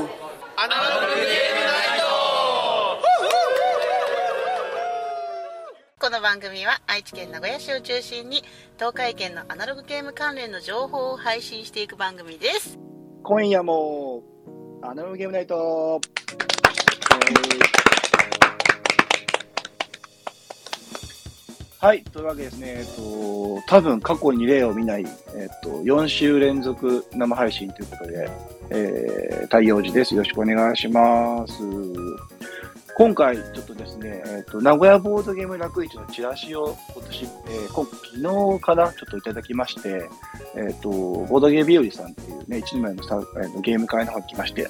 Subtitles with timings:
[0.00, 2.06] アナログゲームナイト。
[5.98, 8.44] この番組は愛知県名古屋市を中心に
[8.76, 12.78] 東海圏のアナログゲーム関連の情報を配信していく番組です。
[13.24, 14.22] 今夜も、
[14.82, 16.00] アナログゲームナイト、
[21.80, 25.04] はい、というわけですね、えっと、多分過去に例を見ない、
[25.36, 28.30] えっと、4週連続生配信ということで、
[28.70, 30.12] えー、太陽寺です。
[30.12, 31.62] よろしくお願いします。
[32.96, 40.08] 今回、ちょっとですね、えっと、名古屋ボードゲーム楽市のチラシを今年、えー、今昨日からちょっといただきまして、
[40.56, 44.68] えっ、と、ボードゲーム日和さんっていうね、一人前のさ、えーゲーム会の方に来まして、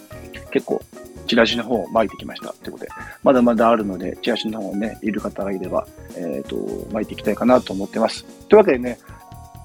[0.51, 0.83] 結構、
[1.29, 2.91] チラシの方を巻いてきましたってことで、
[3.23, 5.87] まだまだあるので、チラシの方をね、いる方がいれば、
[6.17, 6.57] えっ、と、
[6.93, 8.25] 巻いていきたいかなと思ってます。
[8.49, 8.99] というわけでね、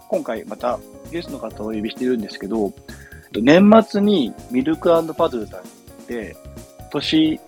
[0.09, 0.77] 今回また
[1.09, 2.71] ゲストの方をお呼びしてるんですけど、
[3.33, 6.35] 年末にミルクパズルさんで、
[6.91, 7.39] 年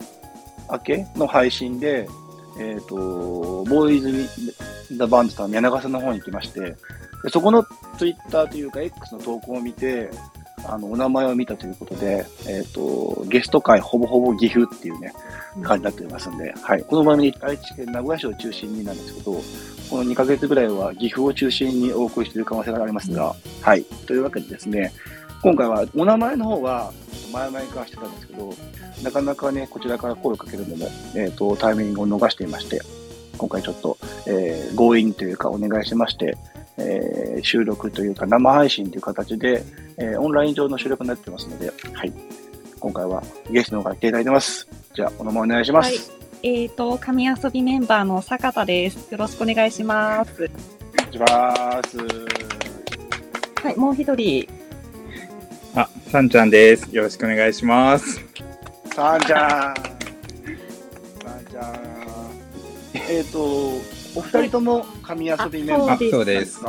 [0.72, 2.08] 明けの配信で、
[2.60, 6.76] えっ、と、ボーイズ・ザ・バンドさん、柳川さんの方に来まして、
[7.30, 7.66] そこの
[7.98, 10.10] ツイッターというか X の投稿を見て、
[10.68, 15.14] あの、お名前を見たということで、えっ、と、ゲスト会ほぼほぼ岐阜っていうね、
[15.62, 16.84] 感じになっておりますんで、はい。
[16.84, 19.34] この番組、愛知県名古屋市を中心になんですけど、
[19.90, 23.84] この2ヶ月ぐらいは岐阜を中心にお送りしている可能性がありますが、はい。
[24.08, 24.92] というわけでですね、
[25.42, 26.92] 今回はお名前の方は、
[27.32, 28.54] 前々からしてたんですけど、
[29.04, 32.82] なかなかね、こちらから声をかけるのも、えっ、と、タイミングを逃していまして、
[33.38, 36.38] 今回ちょっと、えー強引というかお願いしまして、
[36.78, 39.64] えー収録というか生配信という形で、
[39.98, 42.14] えーオンライン上の収録になってますので、はい。
[42.80, 44.68] 今回はゲストの方が来ていただいてます。
[44.94, 46.12] じゃあ、お名前お願いします。
[46.12, 49.12] はいえーと、神遊びメンバーの坂田です。
[49.12, 50.32] よろしくお願いします。
[50.34, 51.98] お願いします。
[53.64, 54.48] はい、もう一人、
[55.74, 56.96] あ、さんちゃんです。
[56.96, 58.22] よろしくお願いします。
[58.94, 59.50] さんちゃん。
[59.50, 59.74] さん
[61.52, 61.76] ちゃん。
[62.94, 63.72] えっ、と、
[64.16, 66.62] お二人とも神遊びメンバーあそうです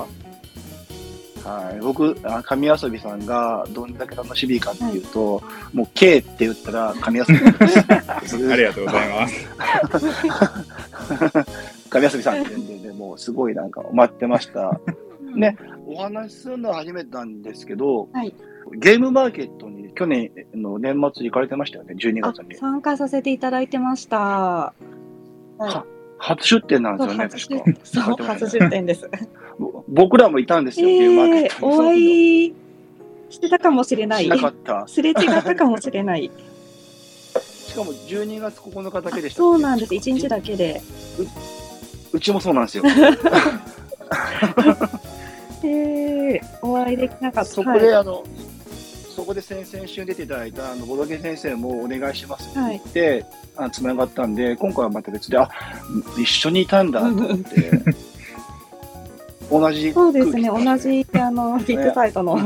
[1.47, 5.41] はい、僕、あ神遊びさんがどんだけ楽しみかっていうと、
[5.73, 7.47] もう K って言ったら神遊びで
[8.27, 8.51] す。
[8.53, 9.47] ありがとうございます。
[11.89, 14.81] 神遊びさんって言うんで、もうすごいなんか待ってました。
[15.37, 15.57] ね、
[15.87, 18.35] お話しするのは初めてなんですけど、はい
[18.75, 22.57] ゲームマーケットに去年の年末行かれてましたよね、12あ月に。
[22.57, 24.19] 参加させていただいてました。
[24.19, 24.75] は
[26.19, 27.77] 初出店なんい、ですよね。
[27.85, 29.09] そう、初出店です。
[29.59, 31.67] ぼ 僕らもいたんですよ、えー。
[31.67, 32.55] お会い
[33.31, 34.29] してたかもしれないし。
[34.29, 34.87] なかった。
[34.87, 36.31] すれ違ったかもしれない。
[37.41, 39.39] しかも12月9日だけでした。
[39.39, 39.95] そうなんです。
[39.95, 40.81] 一日だけで。
[42.13, 42.85] うちもそうなんですよ。
[45.65, 47.51] えー、お会いできなかった。
[47.51, 48.25] そこで、あの、
[49.17, 53.25] そこで先々週出ていただいた、あの、ボドゲ先生もお願いしますって言って、
[53.57, 55.49] あつながったんで、今回はまた別で、あ、
[56.19, 57.71] 一緒にいたんだと思って、
[59.51, 62.37] 同じそうですね、同じ、あの、ビッグサイトの。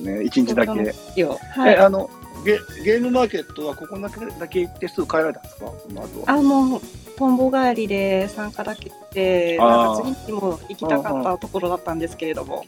[0.00, 1.20] ね、一日だけ。
[1.20, 1.38] よ。
[1.52, 1.76] はえ、い。
[1.76, 2.10] あの、
[2.44, 5.66] ゲゲームマーケットはここだけだけ行ってすぐ帰られたんですか？
[5.86, 6.32] その後は。
[6.32, 6.80] あ、もう、
[7.16, 12.64] トンボ帰りで参加だけで、あーなんか次にも行きたかったところだったんですけれども、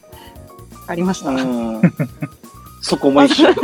[0.87, 1.29] ありました。
[1.31, 1.81] うん。
[2.81, 3.53] そこも一緒。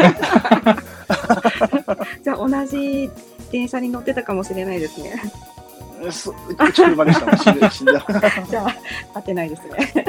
[2.23, 3.09] じゃあ、同じ
[3.51, 5.22] 電車に乗ってたかもしれないですね。
[6.12, 6.33] そ
[6.73, 8.06] ち車でした死んで死んだ。
[8.50, 8.75] じゃあ、
[9.13, 10.06] 合ってないですね。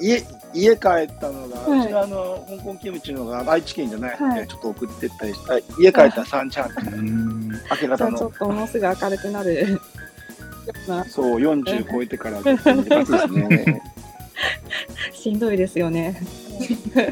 [0.00, 9.80] 家家帰ったのが、はいうちのあの香港キムチのが愛知県じゃないので、はいちょっと送ってったりした家帰ったら3ちゃんってうん明け方のちょっともうすぐ明るくなる
[11.08, 13.82] そう40超えてからですね
[15.12, 16.20] しんどいですよね。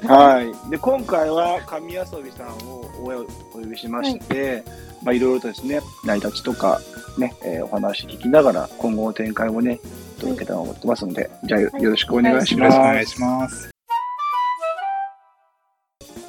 [0.06, 0.70] はい。
[0.70, 4.62] で今回は神遊びさんをおお呼びしまして、
[5.02, 6.80] まあいろいろとですね成り立ちとか
[7.18, 9.80] ね、えーお話聞きながら今後の展開をね
[10.18, 13.70] 届けたいと思ってますので、じゃあよよろしくお願いしよろしくお願いますします。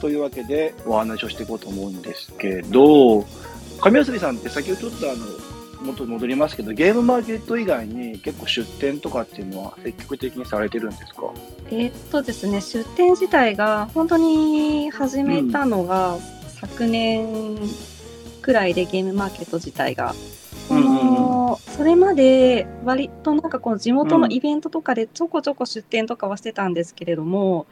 [0.01, 3.25] というわけでお話をしていこうと思うんですけど、
[3.81, 5.25] 神遊びさんって先ほどちょっとあの、
[5.85, 11.31] 元に戻りますけど、ゲームマーケット以外に結構出店とかっていうのは積極的にされてるんですか？
[11.69, 16.17] えーっとですね、出店自体が本当に始めたのが
[16.49, 17.57] 昨年
[18.41, 20.13] くらいでゲームマーケット自体が。
[20.69, 21.35] うんうんうん
[21.77, 27.67] それまで割となんかこう地元のイベントとかでちょこちょこ出店とかはしてたんですけれども、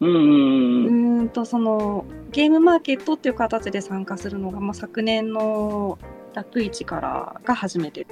[0.00, 1.20] うんうんううん。
[1.20, 5.98] ーんとそのゲームマーケットっていう形で参加するのが、まあ、昨年の
[6.34, 8.06] 楽市からが初めて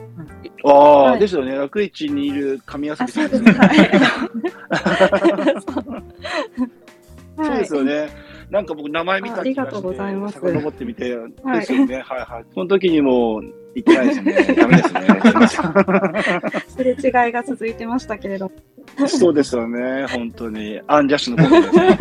[0.65, 1.57] ああ、はいですよね。
[1.57, 3.43] 楽市にいる神遊びあ、さんそうです。
[3.53, 3.91] はい。
[7.37, 8.09] そうですよね。
[8.51, 11.97] なんか僕名前見たあありがとうございます遡ってみて、はいですよね。
[11.97, 12.45] はいはい。
[12.55, 13.43] その時にもう
[13.75, 14.55] 行ってないですね。
[14.57, 15.01] ダメですね。
[16.69, 16.93] すれ
[17.27, 18.51] 違いが続いてましたけれど
[18.99, 19.07] も。
[19.07, 20.07] そうですよね。
[20.07, 20.81] 本当に。
[20.87, 21.99] アンジャッシュのことですね。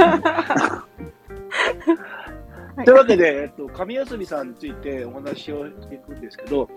[2.77, 2.85] はい。
[2.85, 6.69] というわけで、えっと、神遊びさんについてお話をしていくんですけど、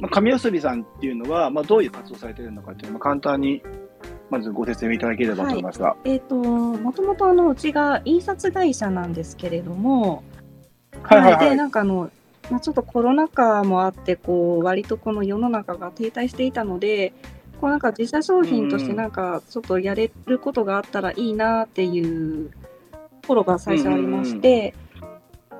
[0.00, 3.62] まあ、神遊びさんっていうのは、まあ、どういう活動されているのかっていうのを、まあ、簡単に、
[4.30, 5.96] まずご説明いただければと思いますが。
[6.04, 10.24] えっ、と、もともとあの、うちが印刷会社なんですけれども、
[11.02, 11.50] はいはいはい。
[11.50, 12.10] で、なんかあの、
[12.50, 17.12] まあ、ちょっとコロナ禍もあって、こう、割とこの世の中が停滞していたので、
[17.60, 22.50] こうなんか自社商品としてなんかちょっとやれることがあったらいいなっていう
[23.22, 24.74] ところが最初ありまして、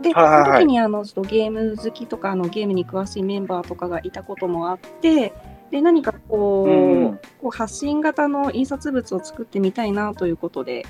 [0.02, 5.32] で、はいはいはいその時にあのちょっとゲーム好きとかあのゲームに詳しいメンバーとかがいたこともあって、
[5.70, 10.86] で何かこう,、うんこう発信型の印刷物を作ってみたいなということで、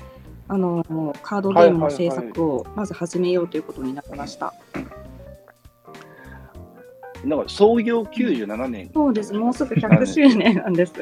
[0.47, 4.53] あのカードゲームの制作をまず始めようということになりました。
[7.23, 8.91] なんか創業97年。
[8.93, 10.93] そうです、もうすぐ100周年なんです。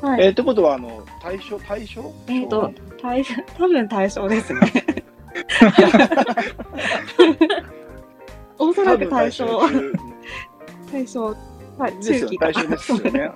[0.00, 0.26] はい。
[0.26, 2.00] えーってことは、あの、大正、大正？
[2.28, 3.24] えっ、と、対
[3.56, 4.60] 多分対象ですね。
[8.58, 9.92] おそらく対象、多分
[10.90, 11.36] 対象、
[11.78, 13.20] はい、中期か大正ですよね。
[13.20, 13.34] はい。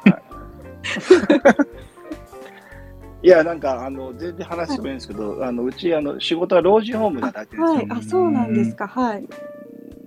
[3.22, 7.72] いや、 なんか、あの、全然話すごいんですけど、あの、うち、あの、仕事は老人ホームで働いてるんで。
[7.80, 7.88] すよ。
[7.88, 9.28] はい、あ、そうなんですか、はい。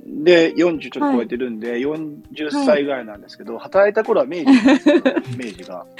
[0.06, 4.45] で、40ちょっと超えてるんで、40歳ぐらいなんですけど、働いた頃は明治
[5.38, 5.86] 明治が。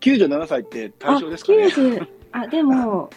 [0.00, 1.64] 97歳って対象ですかね。
[1.64, 3.10] あ、90、あ、でも、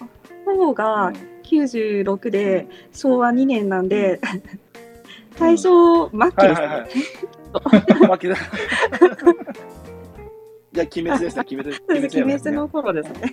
[0.53, 1.11] 方が
[1.43, 4.19] 96で、昭和2年なんで、
[5.39, 6.75] 大正末期はいですはいね。
[6.75, 6.87] はい。
[8.07, 8.35] 負けだ。
[10.75, 11.81] じゃあ、鬼滅ですね、鬼滅。
[11.89, 13.31] 鬼ですね滅の頃ですね。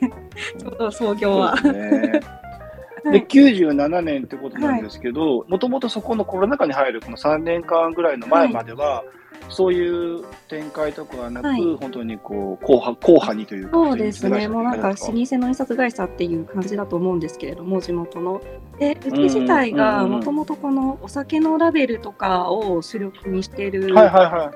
[0.58, 1.54] ちょうど創業は。
[1.56, 2.20] ですね。
[3.02, 9.02] で、はい97年ってことなんですけど、もともとそこのコロナ禍に入るこの3年間ぐらいの前までは、
[9.48, 11.62] そういう展開とかはなく、はい。
[11.80, 18.40] 本当にこう、硬派、硬派にというか、そうですね、もうなんか老老舗の印刷会社っていう感じだと思うんですけれども、地元の。
[18.78, 23.94] で、うち自体がもともとこのお酒のラベルとかを主力にしてる。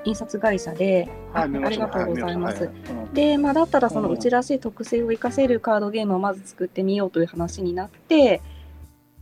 [0.05, 2.07] 印刷会社で、はい、あありがとう。
[2.07, 2.71] ございます。
[3.13, 8.41] で、まあ、だったらそのうちらしい特性を生かせるカードゲームをまず作ってみようという話になって、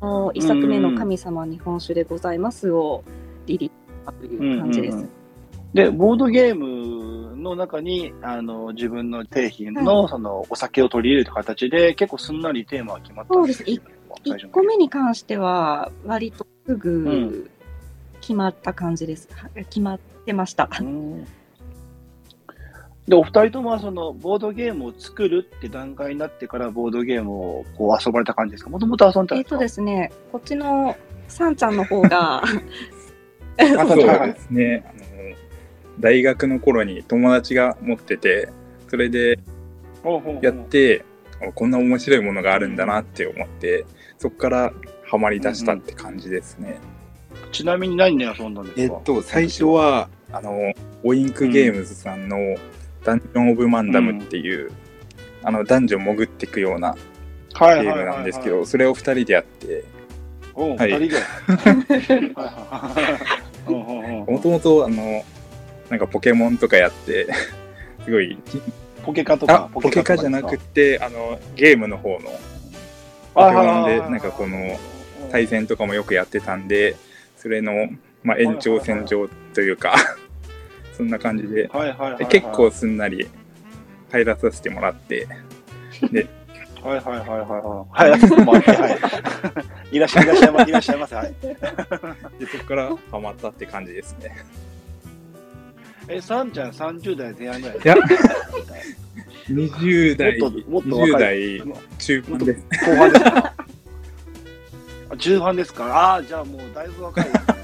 [0.00, 3.05] もう一作目の神様日本酒でございますを
[3.46, 4.94] リリースしたという感じです。
[4.94, 5.24] うんうんうん
[5.75, 13.67] で、ボードゲームの中に、あの、自分の製品の、その、お酒を取り入れる形で、結構すんなりテーマが決まったんですよ。
[14.25, 17.50] 最初1個目に関しては割とすうぐ
[18.21, 19.29] 決まった感じです。
[19.35, 20.71] は決まってました。
[20.81, 21.25] うん。
[23.09, 28.71] で、お二人ともはそのボードゲームを作るって段階になってからボードゲームをこう遊ばれた感じですか？
[28.71, 29.56] もともと遊んでたんえっ、ですか？
[29.56, 32.43] とですね、こっちのさんちゃんの方が、
[33.59, 33.67] そ
[34.05, 34.85] うはいですね。
[36.00, 38.49] 大学の頃に友達が持ってて、
[38.88, 39.38] それで
[40.43, 41.05] やって、
[41.41, 43.87] あこんな面白いものがあるんだなって思って、
[44.19, 44.73] そこから
[45.06, 46.79] ハマり出したって感じですね。
[47.52, 48.82] ちなみに何で遊んだんですか？
[48.82, 52.37] えっと、最初は、あの、オインクゲームズさんの
[53.05, 54.73] ダンジョン・オブ・マンダムっていう、
[55.43, 56.97] あの、ダンジョン潜っていくような
[57.52, 59.85] はゲームなんですけど、それを二人でやって、
[60.55, 60.93] はい。
[60.93, 62.33] 二人
[63.66, 65.25] もともと、あの、
[65.94, 67.28] なんかポケモンとかやって、
[68.04, 68.36] すごい、
[69.04, 72.18] ポケカとあか、ポケカじゃなくて、て、あの、ゲームの方の
[73.32, 74.76] ポケモンで、なんかこの、
[75.30, 76.96] 対戦とかもよくやってたんで、
[77.36, 77.90] それの、
[78.24, 79.94] まあ、延長線上というか、
[80.98, 81.70] そんな感じで、
[82.28, 83.28] 結構すんなり
[84.10, 85.28] 入らさせてもらって、
[86.82, 88.10] はいはいはいはいはい。
[88.10, 89.96] はい、 はい。
[89.96, 91.14] いらっしゃい、まいらっしゃいませ。
[91.14, 91.34] はい。
[91.40, 94.36] でそこからハマったって感じですね。
[96.08, 97.94] え、さんちゃん30代前半ぐらいいや
[99.49, 102.62] 20代、もっともっと20若い代中盤です。
[102.90, 103.54] 後半ですか？
[105.11, 105.87] あ中半ですか？
[105.87, 107.44] ああ、じゃあもうだいぶ若いですね。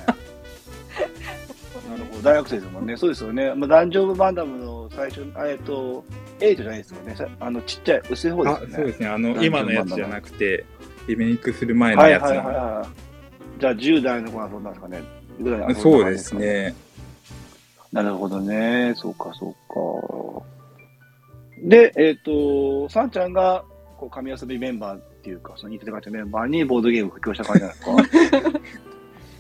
[1.91, 2.97] なるほど、大学生ですもんね。
[2.97, 3.53] そうですよね。
[3.55, 6.05] まあ、ダンジョブ・バンダムの最初、あえっと、
[6.39, 7.15] 8じゃないですよね。
[7.17, 8.73] さあの、ちっちゃい、薄い方ですよね。
[8.73, 9.09] あそうですね。
[9.09, 10.65] あの、今のやつじゃなくて、
[11.09, 12.61] リメイクする前のやつはいはいはいの。
[12.81, 13.61] はい。
[13.61, 15.03] じゃあ10代の子が遊んだんですかね？
[15.41, 16.35] ぐらいそうです。
[16.37, 16.75] ね。
[17.93, 18.95] なるほどね。
[18.97, 20.47] そうか、そうか。
[21.63, 23.65] で、えっ、と、さんちゃんが、
[23.99, 28.61] こう、神遊びメンバーっていうか、その、似てる会社メンバーにボードゲームを布教した感じなんですか。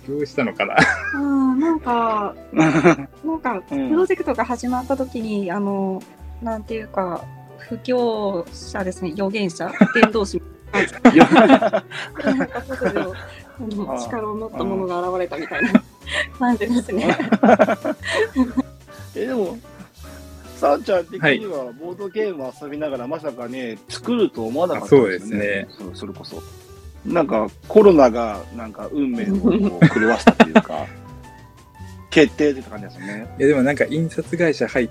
[0.09, 0.76] どうしたのかな？
[1.14, 1.19] う
[1.54, 3.88] ん、なんか、 なんか、うん。
[3.90, 6.02] プロジェクトが始まった時に、あの、
[6.42, 7.25] なんていうか、
[7.59, 10.42] 布教者ですね、預言者、伝道師
[10.73, 10.87] なん
[13.99, 15.83] 力を持ったものが現れたみたいな
[16.38, 17.17] 感じですね。
[19.14, 19.59] えでも、
[20.57, 25.67] さあちゃん的にはボードゲーム遊びながら、まさかね、作ると思わなかったそうですね。
[25.71, 26.43] そうそれこそ。
[27.05, 30.87] なんかコロナがなんか運命を狂わせたというか、
[32.11, 33.35] 決定って感じですよね。
[33.38, 34.90] いやでもなんか印刷会社入っ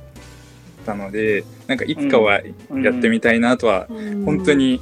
[0.85, 2.41] たのでなんかいつかは
[2.83, 3.87] やってみたいなとは、
[4.25, 4.81] 本当に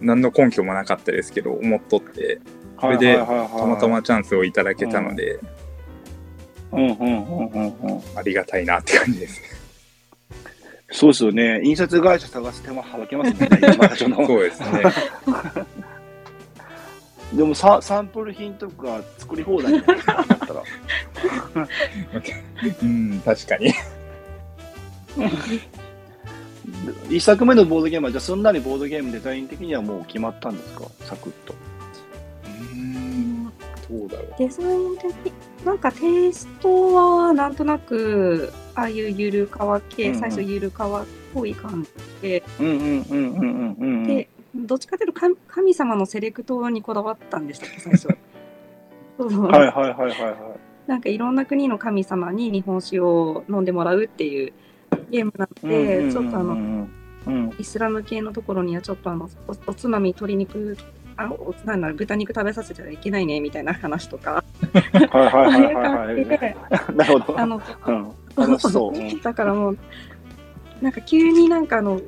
[0.00, 2.40] 何の根拠もなかったですけど思っとって
[2.80, 3.24] それでた
[3.66, 5.38] またまチャンスをいただけたので、
[6.72, 8.00] うんうんうんうんうん。
[8.16, 9.40] ありがたいなって感じです。
[10.90, 11.60] そうですよね。
[11.64, 13.48] 印刷会社探す手間省けますね。
[13.74, 14.06] 今そ
[14.36, 14.82] うですね。
[17.34, 20.62] でもササンプル品とか作り放題じゃなったら。
[22.82, 23.72] うん確かに。
[27.10, 30.84] 一作目のボードゲームは、じゃあすんなりボードゲームデザイン的にはもう決まったんですか？
[31.04, 31.54] サクッと。
[33.90, 34.34] うんどうだろう。
[34.38, 35.32] デザイン的
[35.64, 41.86] なんかテイストはなんとなくああいうゆるかわ系、うんうん最初ゆるかわっぽい感
[42.22, 44.04] じで、うんうんうんうんうんうん。
[44.04, 48.08] でどっちかというと神神様のセレクトにこだわったんでしたっけ最初
[49.18, 50.34] そうそうはいはいはいはいはい。
[50.86, 54.52] なんかいろんな国の神様に日本酒を飲んでもらうっていう
[55.10, 56.88] ゲームなので、ちょっとあのの、
[57.26, 60.76] うん、イスラム系のところにはちょっとあのおおつまみ鶏肉
[61.18, 64.44] あおなんだろう豚肉食べさせちゃいけないねみたいな話とか
[65.10, 66.56] はいはいはいはい感はい。
[66.96, 67.40] なるほど。
[67.40, 67.60] あの
[68.36, 68.98] うん、そう。
[68.98, 69.78] う んだからもう
[70.82, 72.00] なんか急になんかあの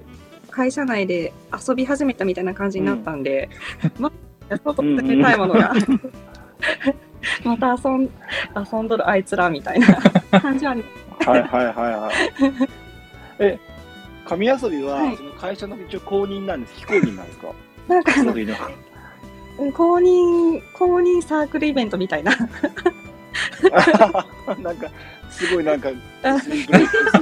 [0.51, 1.33] 会社内で
[1.69, 3.49] 遊び始めたみたいな感じになったんで、
[3.99, 4.13] ま
[4.51, 5.73] あ外に出たいものが
[7.45, 8.11] また遊ん
[8.73, 10.85] 遊んどるあいつらみたいな感じはあり
[11.25, 12.69] はいはいはいはい。
[13.41, 13.59] え、
[14.27, 16.75] 神遊びは、はいその会社の一応公認なんです。
[16.77, 17.49] 非公認なんですか？
[17.89, 18.13] なんか。
[19.73, 22.33] 公認公認サークルイベントみたいな
[24.63, 24.89] なんか、
[25.31, 25.91] すごいなんか、
[26.23, 26.65] 薄い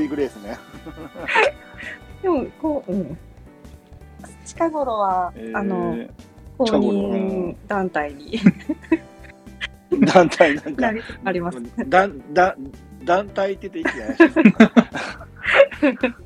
[0.09, 0.59] グレース、ね。
[2.23, 3.19] でもこう、うん、
[4.45, 5.97] 近頃は、えーあの
[6.59, 8.41] 公認団体に
[10.07, 10.93] 団体なんか
[11.25, 11.59] あります。
[11.87, 12.57] だだ
[13.05, 16.17] 団体って言っていいじゃないですか。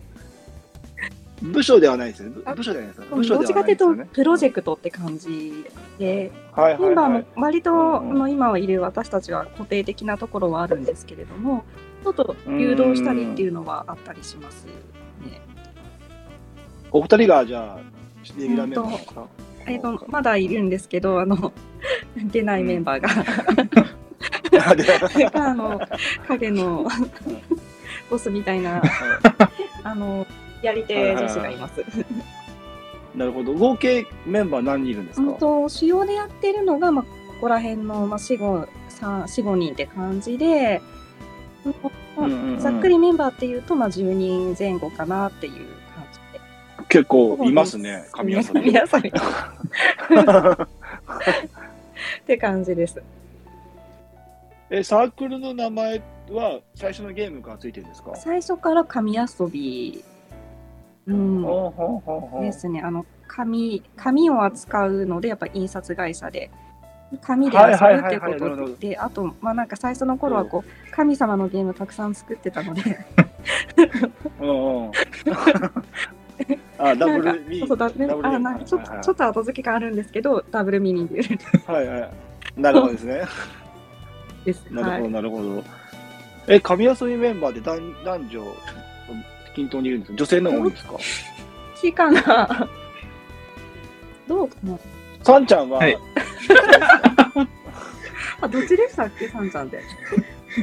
[1.43, 2.37] 部署ではないですよね。
[2.45, 3.17] 部部署ではないですよ。
[3.17, 3.95] 部署どっちかというと。
[4.13, 5.65] プロジェクトって感じ
[5.99, 7.27] で、はいはいメンバーもはい。
[7.37, 11.65] 割と、あの今いる私たちは固定的なところはあるんですけれども、
[12.05, 14.73] ちょっと誘導したりっていうのはあったりしますね。
[16.93, 17.81] お二人がじゃあ、
[18.39, 19.27] レギュラーメンバーですか？
[19.67, 21.53] えっとまだいるんですけど、あの
[22.17, 23.09] 出ないメンバーが、
[25.33, 25.81] あの
[26.29, 26.87] 影の
[28.11, 28.83] ボスみたいな
[29.85, 30.27] あの
[30.63, 31.83] やり手女子がいます。
[33.15, 33.53] なるほど。
[33.55, 35.27] 合計メンバー何人いるんですか？
[35.27, 38.69] 本当主要でやってるのが、まあ、ここら辺の、まあ、4、5、
[39.01, 40.81] 3、4、5人って感じで、
[41.65, 41.91] まあ
[42.27, 45.63] うんうんうんざっくりメンバーっていうと、まあ、10人前後かなっていう感
[46.13, 46.41] じで。
[46.89, 48.47] 結構いますね、神遊び。
[48.47, 49.13] 神遊び っ
[52.27, 53.03] て感じです。
[54.71, 58.15] え、サークルの名前は最初のゲームからついてるんですか？
[58.17, 60.03] 最初から紙遊び、
[61.15, 62.81] うん、ですね。
[62.83, 66.51] あの、紙、紙を扱うので、やっぱ印刷会社で。
[67.23, 72.83] 紙で遊ぶってことで、あと、まあなんか最初の頃はこう、神様のゲームたくさん作ってたので。
[76.79, 81.17] あ、ダブルミそうそうだねダブルあなんかちょっとちょっと後付けがあるんですけど、ダブルミーニング
[81.73, 82.11] はいはい。
[82.57, 83.23] なるほどですね。
[84.45, 84.65] です。
[84.71, 85.11] なるほど、はい。
[85.11, 85.65] なるほど。
[86.47, 88.45] え、神遊びメンバーで男男女
[89.55, 90.95] 均等にいるんですか女性の方が多いんですか？
[91.81, 92.69] 期間が、
[94.29, 94.79] どうかな。
[95.23, 95.97] さんちゃんは、はい。
[98.43, 99.81] あ、どっちでしたっけ、さんちゃんで。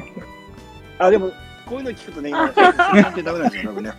[1.00, 1.29] あ、でも、
[1.65, 3.91] こういうの聞くとね、今、関係ダメなんですよ、多分ね。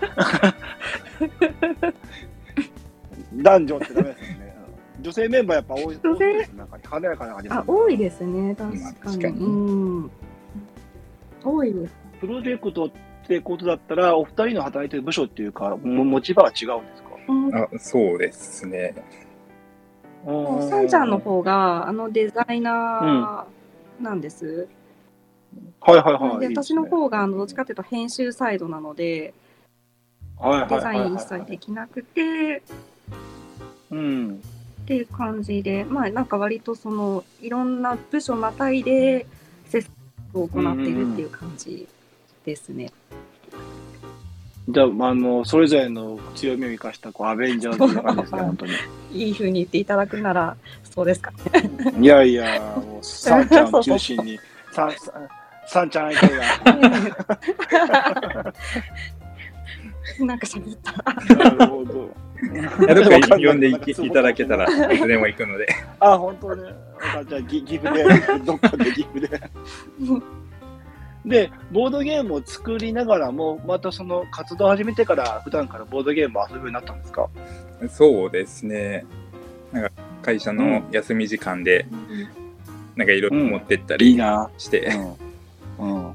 [3.34, 4.56] 男女ってダメですよね。
[4.96, 5.02] うん。
[5.04, 9.22] 女性メンバーやっぱ多いですなんか華やかな感じですあ、多いですね、確かに。
[9.22, 9.36] かに。
[9.44, 9.48] う
[10.06, 10.10] ん。
[11.44, 11.94] 多いです。
[12.20, 12.90] プロジェクトっ
[13.28, 17.08] てことだったら、お二人の働いてる部署っていうか、も持ち場は違うんですか？
[17.28, 18.94] うんあそうですね。
[20.68, 24.66] さんちゃんの方が、あのデザイナーなんです。
[25.80, 26.40] はいはいはい。
[26.40, 29.34] でいいですね私の方があのどっちかというと編集サイドなので、
[30.38, 32.62] はいはいデザはいはいイン一切できなくて、
[33.90, 34.40] うん。
[34.82, 39.26] っていう感じで、まあなんか割とそのいろんな部署またいで
[39.68, 39.90] 施策
[40.34, 41.86] を行っているっていう感じ
[42.48, 42.90] ですね。
[44.68, 48.72] じゃあ、あの、それぞれの強みを生かした、こう、アベンジャーズっていう感じですね、本当に。
[49.14, 51.32] いい風に言っていただくなら、そうですか。
[51.98, 54.38] いやいや、もう、サンちゃんを中心に、
[54.72, 54.92] サン、
[55.66, 56.42] サンちゃん相手が。
[60.20, 61.34] なんか喋った。
[61.34, 62.10] なるほど。
[62.40, 65.66] いやどっか呼んでいきいただけたら、いつでも行くので。
[65.98, 66.74] あ、本当ね。
[67.00, 68.04] あじゃあ、ギ岐阜で、
[68.44, 69.40] どっかで岐阜で。
[71.26, 77.28] で、ボードゲームを作りながらも、またその活動を始めてから、普段からボードゲームを遊ぶようになったんですか？
[77.90, 79.04] そうですね。
[79.72, 79.90] なんか
[80.22, 81.86] 会社の休み時間で、
[82.96, 84.50] なんかいろいろ持ってったりな。
[84.58, 84.90] して
[85.78, 85.96] うん。
[85.96, 86.14] うん。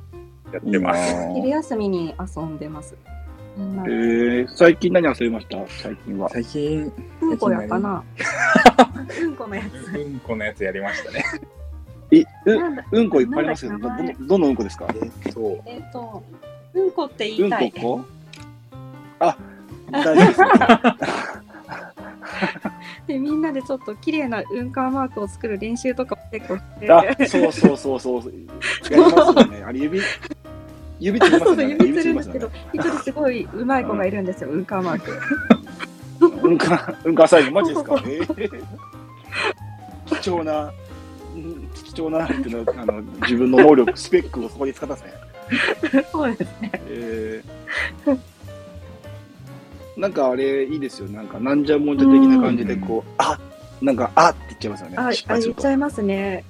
[0.51, 1.33] やってます。
[1.35, 2.95] 昼休みに遊んでます。
[3.55, 5.57] うんえー、最近何遊びました？
[5.67, 6.27] 最近は。
[6.29, 6.91] 最近、
[7.21, 8.03] うんこやかな。
[9.21, 9.95] うんこのやつ。
[9.95, 11.23] うんこのやつやりましたね。
[12.19, 14.87] え、ううんこいっぱいありますけど、どどどのうんこですか？
[14.93, 16.23] えっと、えっと、
[16.73, 17.71] うんこってうん言いたい。
[17.71, 18.05] ここ？
[19.19, 19.37] あ、
[19.91, 20.47] 大丈夫ですよ。
[23.07, 26.91] で、みんなでちょっと綺麗なうんかマークを作る練習とかも結構して。
[26.91, 28.33] あ、そうそうそうそう。
[28.89, 29.63] やりますよね。
[29.67, 30.01] あれ、指、
[30.99, 31.45] 指つりますよね。
[31.45, 35.11] そうそう指つるんですけど、一人すごい上手い子がいるんですよ、うんかマーク。
[36.47, 37.95] うんか、うんかサイズ、マジですか？
[38.07, 38.63] えー
[40.21, 40.71] 貴重な、うん
[41.93, 46.05] 貴重な、っていうのあの、自分の能力、スペックをそこに使ったんですね。
[46.11, 46.71] そうですね。
[46.87, 48.19] えー
[49.95, 51.07] なんかあれ、いいですよ。
[51.09, 53.39] なんか、なんじゃもんじゃ的な感じで、こう、あ
[53.81, 54.95] なんか、あって言っちゃいますよね。
[54.97, 55.65] あ、あ言っち。
[55.67, 56.43] ゃいますね。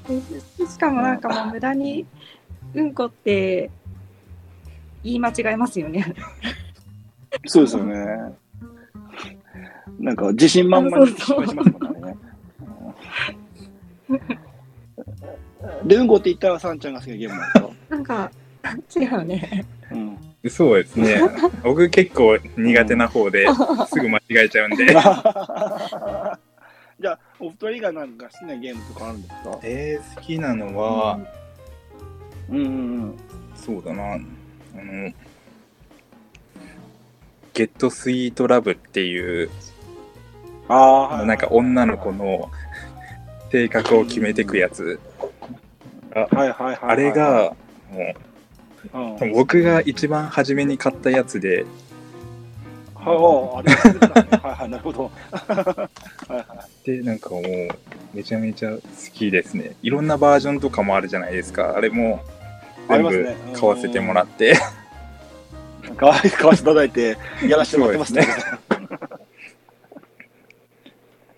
[0.58, 2.06] でしかもなんかもう無駄に、
[2.74, 3.70] うんこって
[5.04, 6.14] 言い間違えますよね。
[7.46, 7.96] そうですよね。
[10.00, 12.16] なんか、自信満々に失敗しますもんね。
[15.82, 18.32] うんで、うんこって言ったら、さんちゃんが好きなゲームなんですかなんか、
[18.96, 19.65] 違うね。
[19.91, 20.17] うん。
[20.50, 21.22] そうですね。
[21.63, 23.48] 僕結構苦手な方で
[23.88, 24.86] すぐ間違えちゃうんで。
[27.00, 29.60] じゃあ、お二人がなんか好きなゲームとかあるんですか？
[29.63, 31.20] えー、好きなのは、
[32.50, 32.70] うんうんう
[33.08, 33.15] ん。
[33.56, 35.12] そうだな、あの、
[37.54, 39.49] ゲットスイートラブっていう、
[40.67, 42.49] ああ、なんか女の子の
[43.52, 44.99] 性格を決めていくやつ。
[46.13, 46.78] はいはいはいはい。
[46.82, 47.56] あれが、
[48.93, 51.65] もうん、う、僕が一番初めに買ったやつで、
[52.95, 55.12] はあ、あれが出てたねはいはい、なるほど。
[55.32, 55.89] は
[56.30, 56.86] いはい。
[56.86, 57.43] で、なんかもう、
[58.13, 58.80] めちゃめちゃ好
[59.13, 59.76] きですね。
[59.82, 61.76] いろんなバージョンとかもあるじゃないですか。
[61.76, 62.23] あれも、
[62.88, 64.56] 全部買わせてもらって。
[65.97, 68.26] かわい買わせていただいて、やらせてもらってますね。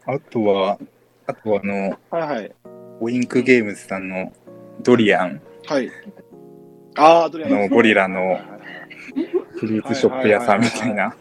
[0.07, 0.77] あとは、
[1.25, 2.51] あとはあの、はいはい。
[2.99, 4.31] オインクゲームズさんの
[4.86, 5.91] ドリアンはい。
[6.95, 8.39] ああ、どれのゴリラの
[9.56, 11.15] フルーツショップ屋さんみたいな。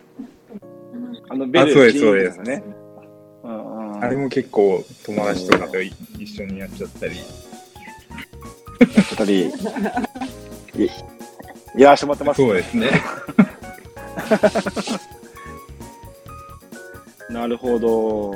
[1.30, 2.62] あの、ベルあそうですジーンですね。
[3.42, 7.14] あれも結構友達とかとい一緒にやっちゃったり。
[8.80, 9.32] 二人、
[10.76, 12.42] いやらしてもらってます。
[12.42, 12.90] そうですね。
[17.30, 18.32] なるほど。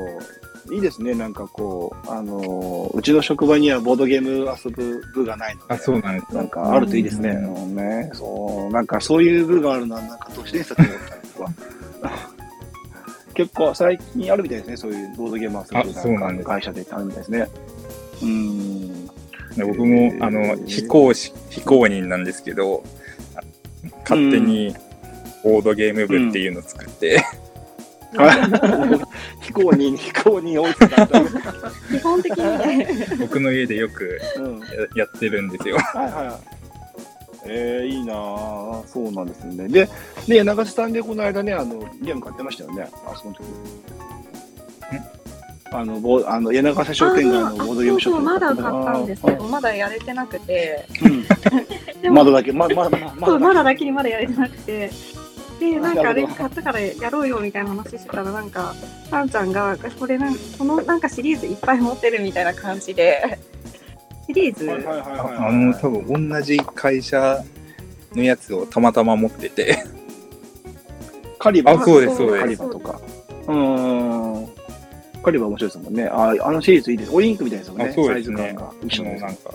[0.70, 1.14] いいですね。
[1.14, 5.74] なんかこう、あの、うちの職場にはボードゲーム遊ぶ部がないので。
[5.74, 7.30] あ、そうなんですなんかあるといいですね。
[7.30, 11.50] うんうんねそう、なんかそういう部があるのは、なんか都市伝説だと思ったんですわ。
[13.34, 14.76] 結構最近あるみたいですね。
[14.76, 17.48] そういうボードゲーム遊ぶあそうなんです会社であるみたいですね。
[18.22, 19.06] うん。
[19.06, 22.82] で僕も、あの、非公式、非公認なんですけど、
[23.36, 23.40] あ
[24.02, 24.74] 勝手に
[25.44, 27.24] ボードゲーム部っていうのを作って、
[29.40, 31.20] 飛行に、飛行に追いつかった。
[31.20, 32.88] 基本的にね。
[33.18, 34.60] 僕の家でよくうん。
[34.60, 34.66] や
[34.96, 35.78] やってるんですよ。
[35.78, 36.58] はいはい。
[37.46, 38.86] えー、いいなぁ。
[38.86, 39.68] そうなんですね。
[39.68, 39.88] で、
[40.26, 42.88] ね、長瀬さんでこの間ね、あの、ゲーム買ってましたよね。
[43.06, 43.44] あそこの時。
[45.70, 50.86] あの、ぼあの、柳ヶ瀬商店街のボードゲームショップそうそう、まだ買ったんですけあど、まだやれてなくて。
[50.92, 52.02] ーうん。
[52.02, 54.90] でもまだだけ、ま、まだ、まそう、まだだだだけにまだやれてなくて。
[55.58, 58.74] で、なんかあれ買ったからやろうよみたいな話してたら、なんか、
[59.10, 63.38] さんちゃんが、これなんこのなんかシリーズいっぱい持ってるみたいな感じで、
[64.26, 64.72] シリーズ、け。
[64.72, 67.42] はいはいはいはいあの、多分同じ会社
[68.14, 69.84] のやつをたまたま持ってて、
[71.38, 71.80] カリバー。
[71.80, 73.00] あそうですそうですカリバーとか。
[73.46, 74.48] うーん。
[75.22, 76.06] カリバー面白いですもんね。
[76.06, 77.12] ああのシリーズいいです。
[77.12, 77.86] オリンクみたいですよね。
[77.90, 79.54] あそうですねサイズ感が一緒ですそのなんか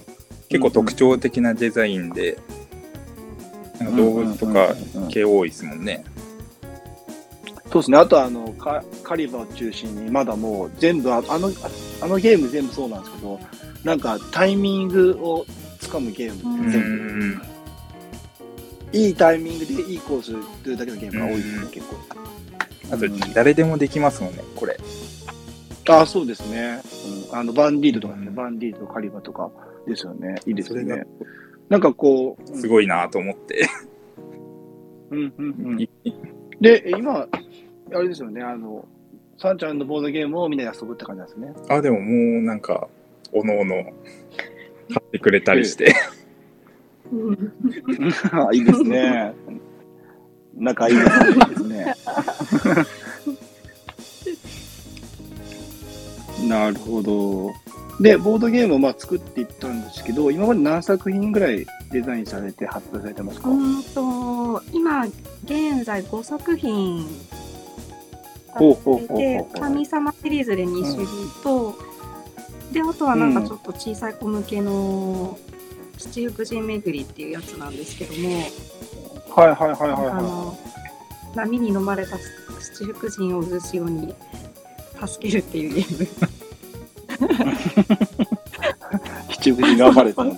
[0.49, 2.37] 結構特徴的なデザインで、
[3.79, 4.75] なんか動物とか
[5.09, 6.03] 系多いですもんね。
[7.71, 7.97] そうですね。
[7.97, 11.51] あとあのカカリバーを中心にまだもう全部ああのあ
[12.01, 13.39] あのゲーム全部そうなんですけど、
[13.83, 15.45] なんかタイミングを
[15.79, 17.41] つかむゲーム全部、ん。
[18.93, 21.95] いいタイミングでいいコースというだけのゲームが多いですね、うん結構。
[22.91, 24.77] あとうん誰でもできますもんね、これ。
[25.89, 26.79] あそうですね。
[27.31, 29.49] うん、あの、バンディードとかね、うんバンディードとカリバとか
[29.87, 30.35] ですよね。
[30.45, 31.05] いいですよね。
[31.69, 33.67] なんかこう、すごいなと思って。
[35.11, 35.89] うんうんうん。
[36.59, 37.27] で、今、
[37.93, 38.85] あれですよね、あの、
[39.37, 41.53] サンちゃんのボードゲームをみんなで遊ぶって感じなんですね。
[41.69, 42.87] あ、でももうなんか、
[43.31, 43.91] おのおの買
[44.99, 45.93] ってくれたりして。
[47.11, 47.53] うん
[48.53, 49.33] いいですね。
[50.55, 51.01] 仲いいで
[51.55, 51.93] すね。
[56.47, 57.51] なるほど。
[58.03, 65.05] で、ボードゲームをまあ作っていったんですけど、今まで何作品ぐらいデザインされて発表されてますか、うんと今
[65.45, 67.07] 現在5作品
[68.59, 71.07] で神様シリーズで2種類
[71.43, 71.75] と、
[72.73, 75.39] であとはなんかちょっと小さい子向けの
[75.97, 78.29] 七福神巡りっていうやつなんですけども、
[79.33, 80.59] はいはいはいはいあはの
[81.35, 82.17] 波に飲まれた
[82.59, 84.13] 七福神を渦潮に
[85.07, 86.42] 助けるっていうゲーム。
[87.25, 87.29] い。
[89.29, 90.35] 七福神頑張れたの。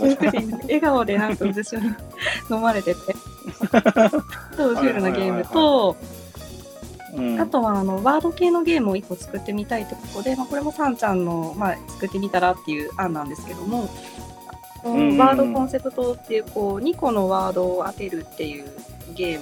[0.63, 1.88] 笑顔でなんか渦潮に
[2.50, 3.00] 飲まれてて、
[4.58, 5.95] 超シュールなゲームと、
[7.15, 7.39] うん。
[7.39, 13.89] あとはあのワード系のゲームを1個作ってみたいってことで、まあ、これもさんちゃんの、まあ、作ってみたらっていう案なんですけども、ん
[14.86, 15.17] うん。
[15.17, 18.65] ワードコンセプトっていうこう2個のワードを当てるっていう
[19.15, 19.39] ゲ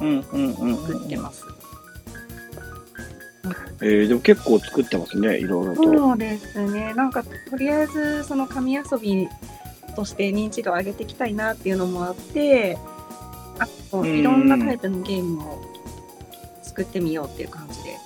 [0.00, 0.20] ーム
[0.74, 1.55] を作ってます。
[3.80, 5.82] えー、でも結構作ってますね、いろいろと。
[5.82, 9.28] そうですねなんかとりあえずその紙遊び
[9.94, 12.76] として認知度を上げていきたいなっていうのもあって
[13.58, 15.60] あとうんいろんなタイプのゲームを
[16.62, 17.96] 作ってみようっていう感じで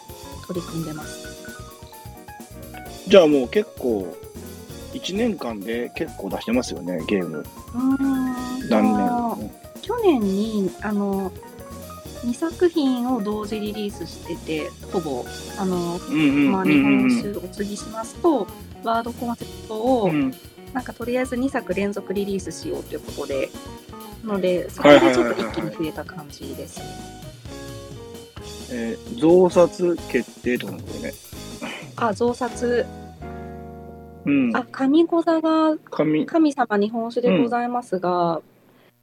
[0.46, 1.28] 取り組んでます。
[3.08, 4.06] じゃあもう結構、
[4.92, 7.38] 1年間で結構出してますよね、ゲーム。
[7.38, 7.80] うー
[8.66, 9.50] ん何年
[9.82, 11.32] 去年にあの
[12.24, 15.24] 2作品を同時リリースしててほぼ
[15.58, 15.98] あの、
[16.50, 18.46] まあ、うん日うん本酒お次しますと、
[18.84, 20.34] ワードコンセプトを、うん
[20.72, 23.50] なんかとりあえず2作連続リリースしようということで
[24.24, 26.84] なのでそこでちょっと一気に増えた感じですね。
[28.72, 31.14] えー増刷決定とかなんですよね。
[31.96, 32.86] あ増刷
[34.24, 34.56] うん。
[34.56, 38.40] あ神御座が紙、神様日本酒でございますが、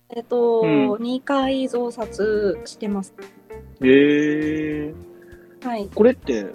[0.10, 0.92] えっと、うん。
[0.94, 3.14] 2回増刷してます。
[3.82, 5.90] えー、はい。
[5.94, 6.48] これって、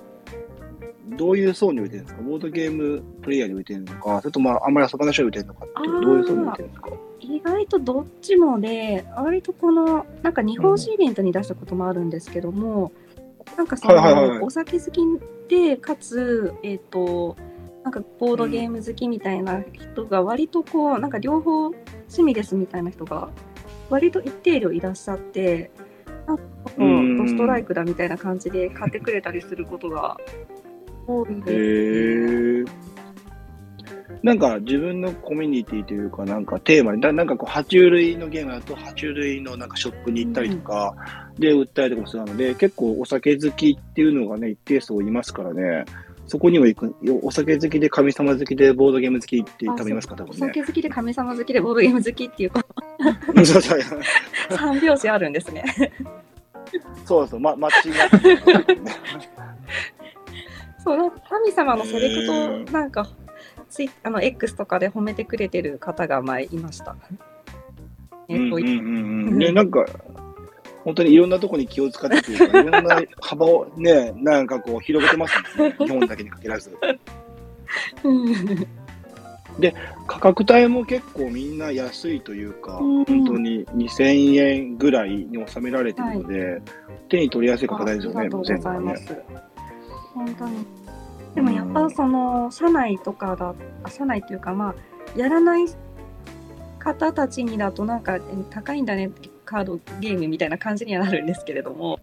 [1.19, 2.23] どういう層に置いてるんですか？
[2.23, 6.91] ボードゲームプレイヤーに置いてるのか、それともあんまり遊ばない人に置いてるのかってどういう層に置いてるんですか？
[7.21, 12.93] 意外とどっちもで割とこのなんか日本酒イベントに出したこともあるんですけども、
[13.57, 14.39] なんかその、はいはいはい。
[14.41, 15.01] お酒好き
[15.49, 17.37] でかつえっ、と
[17.85, 23.29] なんかボードゲーム好きみたいな人が割とこうなんか両方趣味ですみたいな人が
[23.91, 25.71] 割と一定量いらっしゃって
[26.27, 27.19] なんかこううん。
[27.19, 30.17] ドストライクだみたいな感じで買ってくれたりすることが
[31.07, 32.73] 多いへです。
[32.73, 32.93] ー。
[34.23, 40.95] なんか自分のコミュニティというか、なんかテーマに、ななんかこう、爬虫類のゲームだと、爬虫類のなんかショップに行ったりとか、
[41.39, 45.85] で、売ったりとかもするので、結構お酒好きっていうのがね、一定数いますからね、
[46.27, 50.15] そこにも行く、お酒好きで神様好きでボードゲーム好きって多分いますか？
[50.17, 50.47] ら、多お分ね。
[50.49, 52.53] 酒好きで神様好きでボードゲーム好きっていう
[53.45, 53.81] そうそう
[54.57, 55.65] 三拍子あるんですね。
[57.05, 58.93] そうそう、ま、マッチングアップね
[60.85, 63.07] そう神様のセレクへトーなんか
[63.69, 66.97] ツイあの X とかで褒めてくれてる方が前いました。
[68.29, 69.39] えっと、うんうんうんうん。
[69.39, 69.85] ね、なんか、
[70.85, 75.75] 本当にいろんなところに気を使ってというか、いろんな幅をね、なんかこう広げてますね。
[75.79, 76.77] 日本だけに限らず。
[78.05, 78.67] うん
[80.07, 86.63] 価格帯も結構みんな安いというか、うん本当に2000円ぐらいに収められてるので、
[87.09, 88.95] 手に取りやすい価格帯ですよね、全部ね。
[90.15, 90.67] 本当に。
[91.35, 95.67] でもやっぱその社内とかだ、あ社内というかまあやらない
[96.79, 99.11] 方たちにだとなんかえ高いんだね
[99.53, 101.99] カードゲームみたいな感じにはなるんですけれども、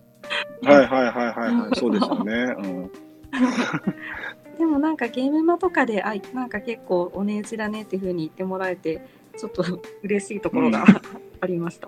[0.62, 2.34] はいはいはいはいはい、 そうですよね。
[2.58, 2.92] うん
[4.60, 9.02] でもなんかゲームマとかであなんか結構お値打ちだねっていう風に言ってもらえて
[9.38, 9.64] ちょっと
[10.04, 10.86] 嬉しいところが、うん
[11.42, 11.88] ありました。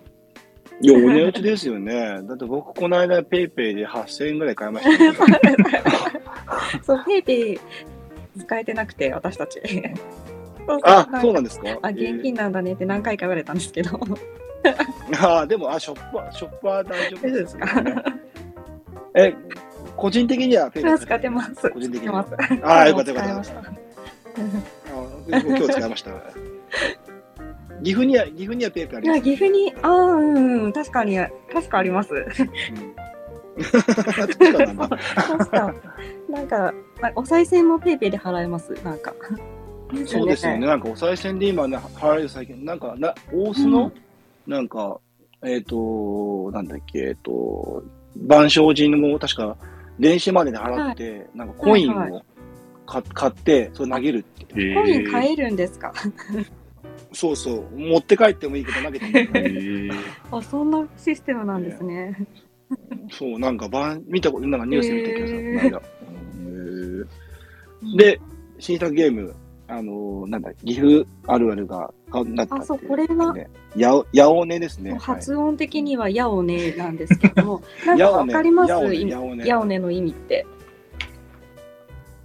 [0.80, 2.22] いや、お値打ちですよね。
[2.24, 5.14] だって僕、この間、ペイペイで8000円ぐらい買いましたよ、
[6.82, 7.60] そう、ペイペイ
[8.40, 9.60] 使えてなくて、私たち。
[10.66, 11.68] そうあ、そうなんですか？
[11.82, 14.00] あ、現金なんだねって何回か言われたんですけど。
[14.66, 17.68] えーあ、でも、あ、ショップは、ショップは大丈夫ですか？
[19.16, 19.34] え、
[19.98, 21.70] 個人的にはペイペイ使ってます。
[21.70, 22.20] 個人的には。
[22.20, 23.52] あーよかったよかった。
[23.60, 23.64] あ
[25.44, 26.12] 今日使いました。
[27.84, 29.22] 岐阜には、岐阜にはペイペイあります？
[29.24, 31.18] 岐阜に、ああ、うんうん、確かに、
[31.52, 32.14] 確かあります。
[32.14, 32.26] うん
[33.62, 35.74] 確かなんか、
[36.30, 39.14] なんか、まお賽銭もペイペイで払えます、なんか。
[40.06, 40.66] そうですよね。。
[40.66, 43.92] なんかお賽銭で今ね、払える最近、なんか、な、大須の、
[44.48, 45.00] なんか、
[45.44, 47.84] えっ、と、なんだっけ、えっ、と、
[48.28, 49.58] 万象寺も確か、
[50.00, 52.22] 電子マネーで払って、なんかコインはいを
[52.86, 54.46] か買って、それ投げるって。
[54.54, 55.94] コイン買えるんですか？
[57.14, 57.78] そうそう。
[57.78, 59.24] 持って帰ってもいいけど投げてもい。
[59.24, 59.90] いからね
[60.32, 62.16] あ、そんなシステムなんですね。
[63.12, 65.58] そう、なんか、ばん見たこと、なんかニュースで見たけどさ、へー。
[65.58, 65.82] この間
[66.38, 67.98] うんへー。
[67.98, 68.22] で、
[68.60, 69.36] 新作ゲーム、
[69.74, 74.98] あのーなんだ、岐阜あるあるが、あなったあそうこれがね、やお、やおねですね。
[75.00, 78.70] 発音的にはヤオネなんですけども、 なんかわかります？
[78.72, 80.46] やおねの意味って。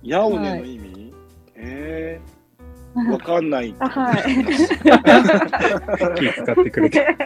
[0.03, 1.15] やおねの意味、
[1.55, 3.73] えー、 わかんない。
[3.79, 4.23] あはい。
[6.17, 7.17] 気使ってくれて。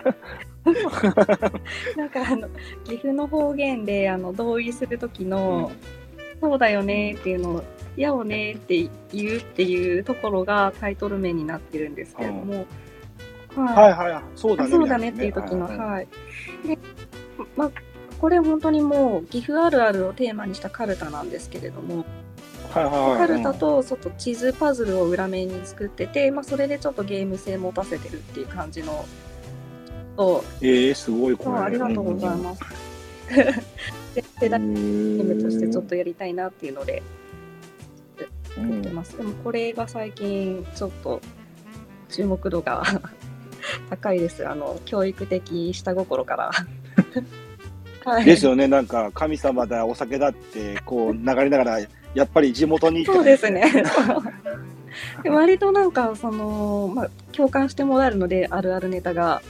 [1.96, 2.46] なんかあの
[2.84, 5.72] 岐阜の方言であの同意する時の、
[6.40, 7.64] そうだよねっていうのを
[7.96, 12.66] 「やおね」って言うっていうところがタイトル名になってるんですけれども、
[13.56, 14.68] はいはい、そうだね。
[14.68, 16.08] あそうだねっていう時の、はいはい。
[16.66, 16.78] で、
[17.56, 17.70] まあ、
[18.20, 22.04] これ本当にもう岐阜あるあるをテーマにしたカルタなんですけれども、
[22.70, 23.18] はいはいはい。
[23.18, 29.04] カルタとちょっと地図パズルを裏面に作ってて、まあ、それでちょっとゲーム性持たせてるっていう感じの。
[30.16, 31.58] とえー、すごいこれ。
[31.58, 32.60] ありがとうございます。
[33.34, 33.54] で
[34.14, 37.02] 世代ゲームとしてちょっとやりたいなっていうので
[38.18, 39.16] う作ってんます。
[39.16, 41.20] でもこれが最近ちょっと
[42.08, 42.82] 注目度が
[43.90, 44.46] 高いです。
[44.46, 46.50] あの教育的下心から。
[48.04, 51.80] はい、ですよね、なんか神様だ、お酒だって、こう流れながら、
[52.14, 53.62] やっぱり地元にそうですね。
[55.22, 59.42] で割となんかその、まあ、共感してもらえるのであるあるネタが、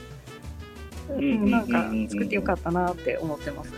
[1.09, 3.71] うん、なんか作ってよかったなって思ってます。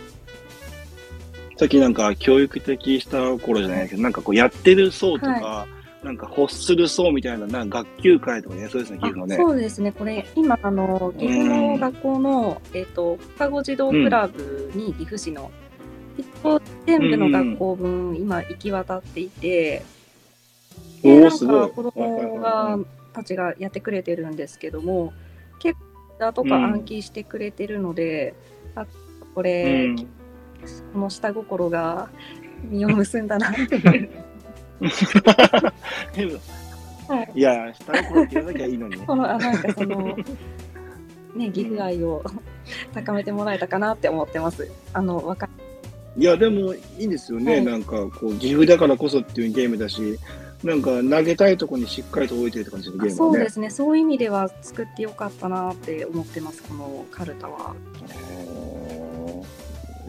[1.56, 5.66] さっきなんか教育的した頃じゃないけど、なんかこうやってる層とか、
[6.02, 9.36] なんか欲する層みたいな、なんか学級会とかね、そうですね、岐阜のね。
[9.36, 15.50] あそうですね、これ、今、あの岐阜の学校の、えっと放課後児童クラブに岐阜市の、
[16.18, 19.82] 一応全部の学校分、今、行き渡っていて、
[21.02, 22.78] でなんか子供が
[23.12, 25.12] たちがやってくれてるんですけども、
[25.60, 26.64] 結構、だとかうん。
[26.64, 28.34] 暗記してくれてるので、
[28.74, 28.86] あ
[29.34, 29.96] こうれ、ん、
[30.92, 32.08] この下心が
[32.70, 34.10] 実を結んだなっていう。
[36.14, 36.32] でも
[37.08, 38.96] はいいや、下心って言わなきゃいいのに。
[39.06, 40.16] このあなんかその
[41.34, 42.24] ね岐阜愛を
[42.94, 44.70] 高めてもらえたかなって思ってます。
[44.92, 45.50] あの若い
[46.16, 50.18] いや、でもいいんですよね、はいなんかこう、岐阜だからこそっていうゲームだし、
[50.62, 53.50] なんか投げたいとこにしっかりと置いてるって感じのゲームはねそうで。
[53.50, 57.74] すねそういう意味では作ってよかったなって思ってますこのカルタは。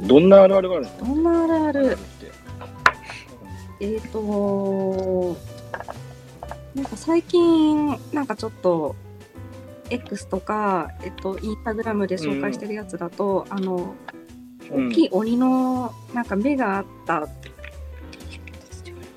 [0.01, 1.05] どんなあるあるがあるんですか？
[1.05, 1.97] どんなあるある？
[3.81, 5.35] えっ、と
[6.75, 8.95] なんか最近なんかちょっと
[9.89, 13.95] X とか、えっと、インスタグラムで紹介してるやつだと、あの
[14.71, 14.89] うん。
[14.89, 17.27] 大きい鬼のなんか目があった。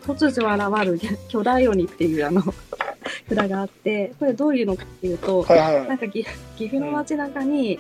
[0.06, 2.42] 突如現る巨大鬼っていうあの
[3.28, 6.24] 札があってこれどういうのかっていうと、はいはいはないんか岐
[6.56, 7.78] 岐阜の街中に、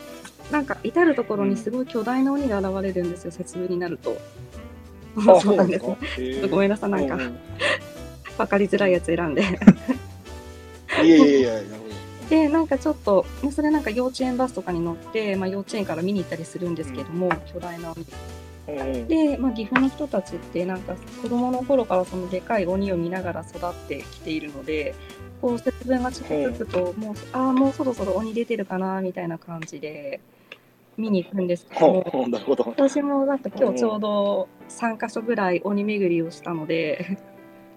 [0.50, 4.16] なんか至る所にすごい巨大な鬼が現れるんですよ、節分になると。
[5.26, 5.84] あ そうなんです。
[5.84, 5.92] か？
[5.92, 7.32] へーごめんなさい、なんかうう
[8.36, 9.42] 分かりづらいやつ選んで。
[11.02, 18.04] いやいやいや、なるほで、なんかちょっと、ねそれなんか幼稚園バスとかに乗って、まあ、幼稚園から見に行ったりするんですけども、巨大な鬼。
[18.04, 18.10] ど。
[18.12, 18.48] うんうん
[19.08, 24.94] で、まあ、岐阜の人たちってなんか子供の頃からそのでかい鬼を見ながら育ってきているので
[25.40, 30.20] こう節分が近づくともうああもうそろそろ鬼出てるかなみたいな感じで
[30.98, 32.70] 見に行くんですけどう。
[32.70, 37.16] 私もなんか今日ちょうど3か所ぐらい鬼巡りをしたので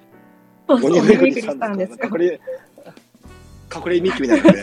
[0.67, 2.41] そうそう鬼鬼巡りししたたんですかよ隠れ、
[3.75, 4.59] 隠れミッキーみたいなね。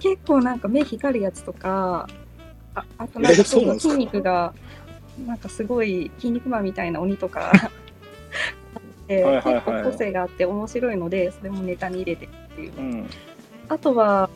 [0.00, 2.06] 結構なんか目光るやつとか
[2.74, 4.52] ああとなんかえそ筋肉が
[5.26, 7.52] なんかすごい筋肉マンみたいな鬼とか
[9.08, 9.24] 結
[9.64, 13.10] 構個性があって面白いのでそれもネタに入れてっていううん。
[13.70, 14.28] あとは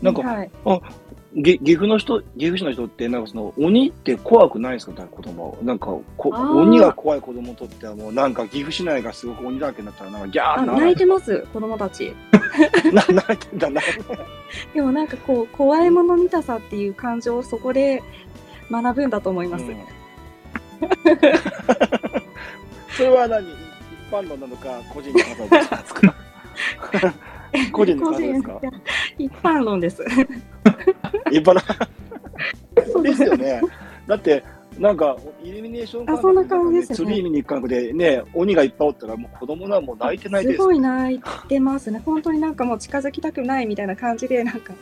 [0.00, 0.70] なんか、はい、ぎ
[1.42, 5.02] 岐阜の人、岐阜市の人って、なんかその、鬼って怖くないですか？
[5.02, 5.58] 子供。
[5.62, 12.14] なんかこ、鬼が怖い子供にとってはもう、なんか岐阜市内がすごく鬼だらけになったら、なんかギャーあって泣いてます子供たち。
[12.90, 14.24] な泣いてんだ、泣いてんだ。
[14.72, 18.02] でもなんかこう怖いもの見たさっていう感情をそこで
[18.70, 19.76] 学ぶんだと思います、うん。
[22.96, 23.46] それは何？
[23.46, 23.52] 一
[24.10, 26.14] 般論なのか、個人の方ですか？
[27.72, 28.60] 個人の感想ですか？
[29.18, 30.04] 一般論です。
[31.30, 31.62] 一般な
[32.92, 33.60] そうですよね。
[34.06, 34.44] だって、
[34.78, 40.62] なんか、イルミネーションあそんな感じですねツリー見に行く感覚でね、鬼がいっぱいおったら、もう子供はもう泣いてないですす。
[40.62, 42.02] ごい泣いてますね。
[42.04, 44.74] 本当になんかもう近づきたくないみたいな感じで、なんか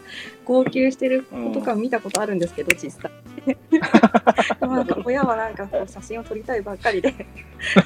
[0.44, 3.10] 号泣してる子とか見たことあるんですけど、実際。
[3.46, 7.14] でもなんか親はなんかこう写真を撮りたいばっかりで、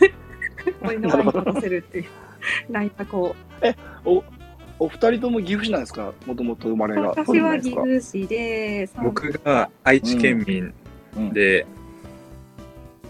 [0.83, 2.05] 親の前に立たせるっていう、
[2.71, 3.37] 泣いた子。
[4.07, 4.25] お
[4.87, 6.13] 二人とも岐阜市なんですか？
[6.27, 7.09] もともと生まれが。
[7.09, 10.73] 私は岐阜市で、僕が愛知県民
[11.33, 11.67] で、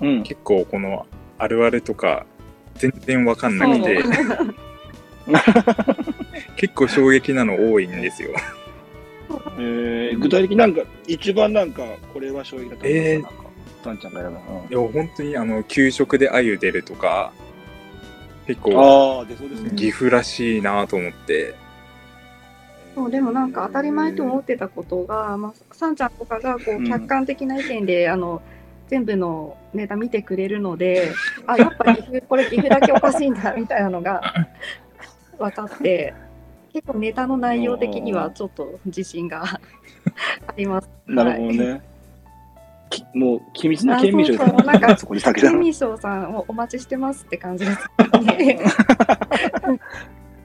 [0.00, 0.22] うん。
[0.22, 2.24] 結構このあるあるとか
[2.76, 4.02] 全然わかんなくて、
[6.57, 8.31] 結構衝撃なの多いんですよ。
[9.59, 11.83] えー、具体的になんか、一番なんか、
[12.14, 13.33] これは衝撃だったんえーなんか、
[13.85, 14.66] さんちゃんがやるの？
[14.70, 17.33] いや、本当にあの、給食で鮎出るとか、
[18.48, 19.70] 結構ね。
[19.76, 21.54] 岐阜らしいなと思って、
[22.94, 28.40] そうでもなんか当たり前と思ってたことが、まあ、さんちゃんとかがこうんう客観的な意見で、あの
[28.88, 31.12] 全部のネタ見てくれるので、
[31.46, 34.22] あやっぱ岐阜これ岐阜だけおかしいんだみたいなのが
[35.38, 36.14] 分かって、
[36.72, 39.61] 結構ネタの内容的にはちょっと自信があ
[40.56, 40.88] ります。
[41.06, 41.97] なるほどはい
[43.14, 44.66] もう、機密な県民賞ですあそうそう。
[44.66, 47.79] なんか そこに先だケミショウさんをお待ちしてますって感じです。
[48.22, 48.61] ね。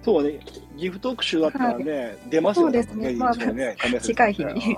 [0.04, 0.40] そうね、
[0.78, 2.70] 岐阜特集だったらね、出ますよ。
[2.70, 2.84] ね。
[2.84, 3.16] そうですね。
[3.18, 4.78] まあね近い日に。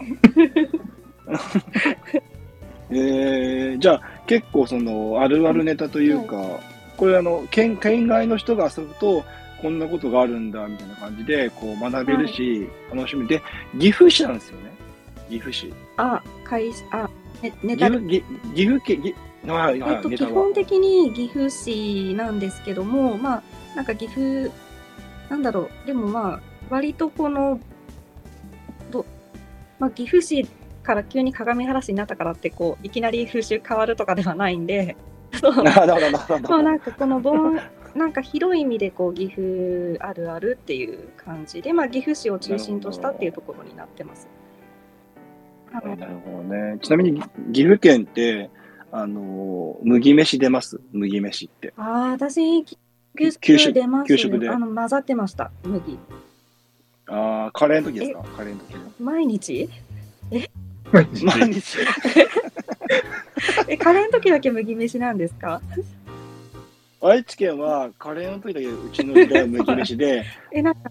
[2.91, 6.60] えー、じゃあ、結構その、あるあるネタというか、
[6.97, 9.25] これあの、県、県外の人が遊ぶと、
[9.62, 13.28] こんなことがあるんだ、みたいな感じで、こう学べるし、楽しみ。
[13.28, 13.41] で、
[13.80, 14.74] 岐阜市なんですよね。
[15.29, 15.73] 岐阜市。
[15.97, 17.09] あ、会社、あ、
[17.41, 18.23] ねネタ岐阜、ぎ
[18.55, 19.15] 岐阜県、ぎ
[19.51, 20.53] はい、はい、えっと、基本。
[20.53, 23.43] 的に岐阜市なんですけども、まあ、
[23.75, 24.51] なんか岐阜、
[25.29, 27.59] なんだろう、でもまあ、割とこの、
[28.91, 29.05] ど
[29.79, 30.47] まあ、岐阜市
[30.83, 34.95] から急に鏡原市になったからって、こう、いきなり風習変わるとかではないんで、
[35.33, 36.47] そうなるほど、なるほど。
[36.47, 37.59] そうなんかこの盆、
[37.93, 44.27] なんか広い意味でこう岐阜あるあるっていう感じで、まあ、岐阜市を中心としたっていうところになってます。
[45.71, 45.97] はい。
[45.97, 46.78] なるほどね。
[46.82, 47.21] ちなみに、
[47.54, 48.49] 岐阜県って、
[48.91, 50.80] あの、麦飯出ます？
[50.93, 51.73] 麦飯って。
[51.78, 52.78] ああ、私、給
[53.15, 54.49] 給食食出ます給食で。
[54.49, 55.97] あの混ざってました、麦。
[57.08, 58.23] ああ、カレーの時ですか？
[58.38, 58.75] カレーの時。
[58.99, 59.69] 毎日？
[60.91, 61.78] 毎日。
[63.67, 65.62] え、カレーの時だけ麦飯なんですか？
[67.01, 70.89] 愛知県はカレーの時だけうちの時代は麦飯で、 え、なんか、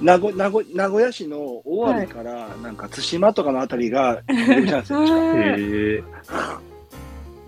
[0.00, 4.98] 名古名古名古屋市の大網から、なんか対馬とかのあたりが 麦飯なんですよ。
[5.00, 6.02] 確かええ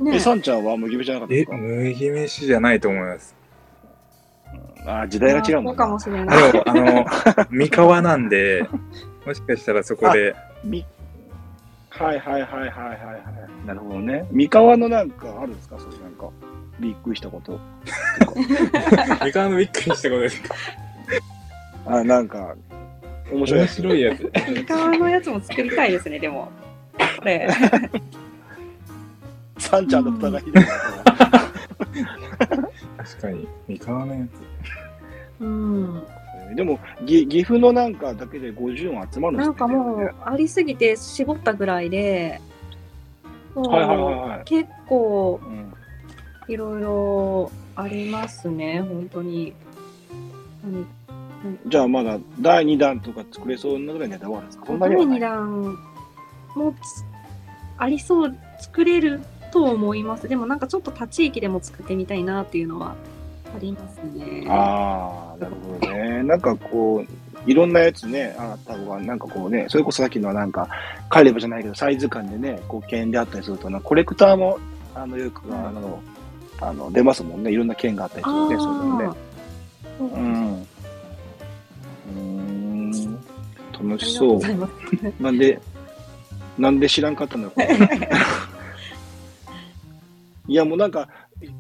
[0.01, 1.57] ー、ねえ、さんちゃんは麦飯じゃなかったでえすか？
[1.57, 3.35] 麦飯じゃないと思います。
[4.87, 6.39] あー時代が違うそうかもんなもしれない。
[6.39, 8.69] あでも、あの、 三河なんで、
[9.27, 10.85] もしかしたらそこで、み
[11.89, 12.95] はいはいはいはいはいは
[13.65, 13.67] い。
[13.67, 14.27] なるほどね。
[14.31, 15.79] 三河のなんかあるんですか？
[15.79, 16.29] そういうなんか、
[16.81, 17.59] びっくりしたこと。
[19.21, 20.55] 三河のびっくりしたことですか？
[21.87, 22.55] あ、なんか、
[23.31, 23.75] 面白い面やつ。
[23.75, 24.31] 白いやつ。
[24.55, 26.51] 三河のやつも作りたいですね、でも。
[27.19, 27.49] これ。
[29.59, 30.71] さんちゃんの蓋がひどいな。
[32.99, 34.27] 確かに、三河のや
[35.41, 36.03] うん。
[36.55, 42.41] でも、ぎ岐阜のなんかだけで50音集まるんですなんかもう、ありすぎて絞ったぐらいで、
[43.55, 45.73] そうはいはいはいはい結構うん
[46.47, 49.55] いろいろありますね、本当に。
[51.45, 54.67] 何じゃあまだ第2弾とか作れそうなぐらいのネタはあるんですか？
[54.79, 55.79] 第2にはない弾
[56.57, 57.05] もつ
[57.79, 59.21] ありそう、作れる
[59.53, 60.29] と思います。
[60.29, 62.95] でもなんかちょっと他地域でも作ってみたいなっていうのは
[63.55, 64.47] ありますね。
[64.49, 66.23] ああ、なるほどね。
[66.23, 70.69] なんかこう、いろんなやつね、あった方が、なんかこうね、それこそさっきのはなんか、
[71.11, 74.59] カレブじゃないけど、サイズ感でね、こう、剣であったりするとな、コレクターも、
[74.95, 76.01] あの、よく、あの、
[76.61, 77.51] あの出ますもんね。
[77.51, 79.17] いろんな剣があったりするね、そういうのね
[80.01, 80.67] うん。
[82.09, 83.19] うーん。
[83.73, 84.41] 楽しそう。
[85.23, 85.59] なんで、
[86.59, 87.61] なんで知らんかったんだろう。
[90.47, 91.09] いや、もうなんか、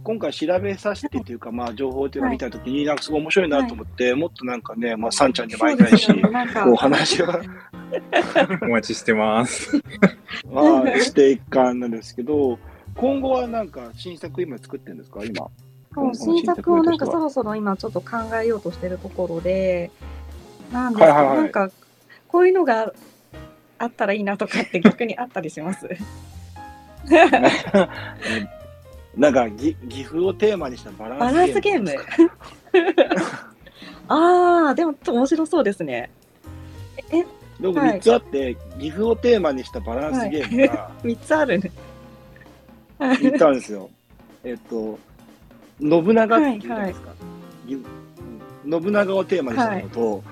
[0.02, 7.26] 今回調べさせてというか、まあ、情報というか見たときに、なんかすごい面白いなと思って、もっとなんかね、まあ、サンちゃんにも会いたいしそうです、よねなんかこう話を、
[8.62, 9.80] お待ちしてます。
[10.52, 12.58] まあ、していかんなんですけど、
[12.94, 15.24] 今後はなんか新作今作ってるんですか？
[15.24, 15.48] 今。
[16.14, 18.08] 新作をなんかそろそろ今ちょっと考
[18.42, 19.90] えようとしてるところで、
[20.74, 21.70] なんですけど、はいはいはいなんか
[22.28, 22.92] こういうのが
[23.78, 25.88] あったらいいなとかって逆にあったりします？
[29.16, 31.90] なんかぎ岐阜をテーマにしたバランスバランスゲーム？
[34.08, 36.10] ああ、でも面白そうですね。
[37.12, 37.24] え、
[37.60, 41.70] でもはい3つあって、岐阜をテーマにしたバランスゲームが 3つあるね。
[42.98, 43.88] 3つあるんですよ。
[44.42, 44.98] えっと、
[45.80, 47.10] 信長っていうじゃないですか。
[47.66, 47.84] ぎうん
[48.82, 50.24] 信長をテーマにしたのと、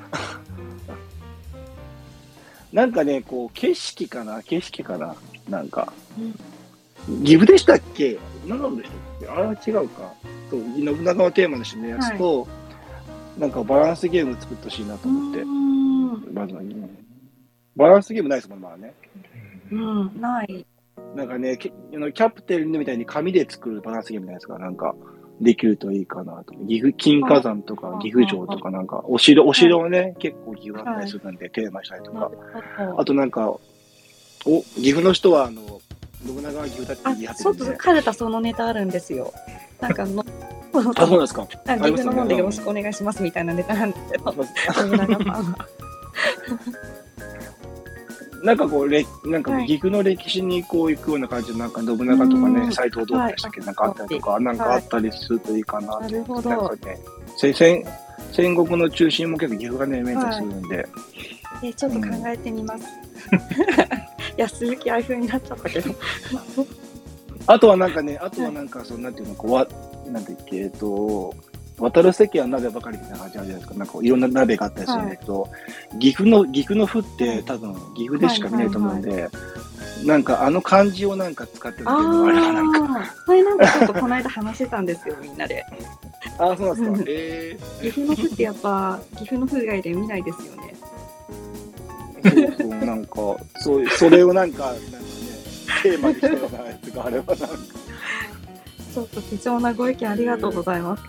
[2.72, 5.14] なんかね、こう、景色かな景色かな
[5.48, 5.92] なんか。
[7.24, 8.18] 岐阜でしたっけ？
[8.46, 10.12] 長野でしたっけあれは違うか。
[10.50, 12.46] そう信長をテーマにしたやつと、
[13.38, 15.42] なんかバランスゲーム作ってほしいなと思って
[16.32, 16.74] まずはね
[17.74, 18.92] バランスゲームないですもん、まあね。
[19.70, 20.66] うん、ない。
[21.16, 24.58] なんかね、キあのキャプテンみたいに紙で作るバランスゲームじゃないですか。
[24.58, 24.94] なんか、
[25.43, 26.55] できるといいかなと。
[26.66, 32.30] 岐阜金火山とかあ岐阜城とかなんか、お城、お城をね、結構岐阜あったりするんで、テーマしたりとか。
[32.97, 35.80] あとなんか、お、岐阜の人は、あの、
[36.24, 37.76] 信長は岐阜だってあ言い張っ、てるんで。
[37.76, 39.32] カルタそのネタあるんですよ。
[39.80, 40.24] なんか の、
[40.74, 41.47] あ、そうなんですか。
[41.66, 45.68] あ岐阜のもんでよろしくお願いしますみたいなネタなんですけど、信長さんは。
[48.43, 49.66] なんかこう、れなんかはい。
[49.66, 52.72] 岐阜の歴史にこう行くような感じで、なんか信長とかね、うん。
[52.72, 56.49] 斎藤どうでしたっけ、なんかあったりとか、なんかあったりするといいかなと思って。
[56.49, 56.99] なんかね、
[57.36, 57.84] せ戦
[58.32, 60.88] 戦国の中心も結構岐阜がね、メンタルするんで。
[61.62, 62.84] えちょっと考えてみます。
[64.36, 65.95] いや、鈴木ああいう風になっちゃったけど。
[67.47, 69.66] あとはなんかね、あとはなんか、その、なんていうの、こう、わ、
[70.11, 71.34] なんていうっけ、えっと、
[71.82, 73.74] 渡る席は鍋ばかりみたいな感じあるじゃないですか。
[73.74, 75.48] なんかいろんな鍋があったりするんだけど、
[75.98, 79.28] 岐阜の、岐阜の府って多分岐阜でしか見ないと思うんで、
[80.04, 83.14] なんかあの漢字をなんか使ってるっていうのがあればなんか。
[83.26, 85.64] それなんかちょっとこの間話してたんですよ、みんなで。
[86.38, 87.04] ああ、そうなんですうんか。
[87.08, 90.74] え岐阜の風ってやっぱ、岐阜の風以外で見ないですよね。
[92.24, 93.16] えそうそう、なんか、
[93.56, 94.98] そういう、それをなんか、なんかね、
[95.82, 97.56] テーマにしたようなやつがあればなんか。
[98.93, 101.03] ちょっと貴重なご意見ありがとうございます。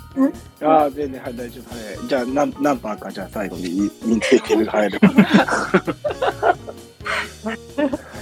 [0.62, 1.76] ああ、全然、はい、大丈夫。
[1.76, 2.08] はい。
[2.08, 5.10] じゃあ、何、何パーか、じゃあ最後に認定点が入れば。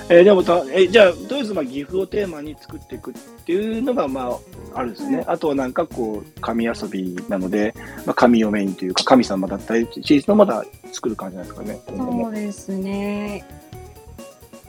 [0.10, 3.14] えーでもた、えじゃあ、とりあえず、まあ、岐阜をテーマに作っていくっ
[3.46, 4.38] ていうのが、ま
[4.74, 5.24] あ、あるんですね。
[5.28, 7.74] あとはなんか、こう、神遊びなので、
[8.06, 11.80] まあ、神をメインというか、神様だったり、シリーズのまだ作る感じなんですかね。
[11.88, 13.46] そうですね。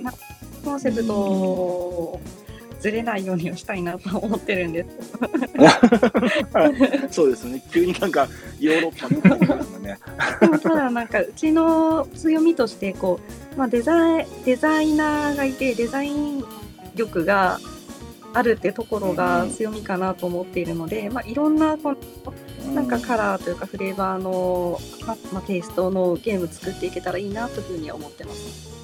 [0.00, 0.12] な
[0.64, 2.20] コンセプト
[2.82, 4.88] ずれないようにはしたいなと思ってるんです。
[7.14, 7.62] そうですね。
[7.72, 8.28] 急になんか、
[8.58, 9.98] ヨーロッパの感じですね。
[10.40, 13.20] でもただなんかうちの強みとしてこ
[13.54, 16.44] う、まあ、デザイデザイナーがいてデザイン
[16.96, 17.60] 力が
[18.34, 28.81] あるってところが強みかなと思っているので、まあ、いろんなこのなんかカラーというかフレーバーの、ままあ、テイストのゲーム作っていけたらいいなというふうには思ってます。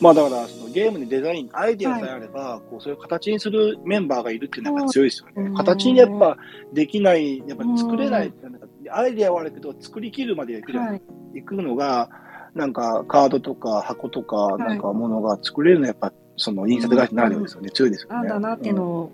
[0.00, 5.32] まあだから、そのゲームにデザイン、アイデアさえあれば、こう、そういう形にするメンバーがいるっていうのはやっぱ強いですよね。
[5.36, 6.38] うん形にやっぱ
[6.72, 11.02] できない、やっぱ作れない、なんかアイデアはあるけど、作りきるまでいく,、はい、
[11.34, 12.08] い、くのが、
[12.54, 17.70] なんかカードとか箱とか、いなんかものが作れるのはやっぱ、その印刷会社ならではですよね。
[17.70, 18.16] 強いですよね。
[18.16, 19.12] なんだなっていうのを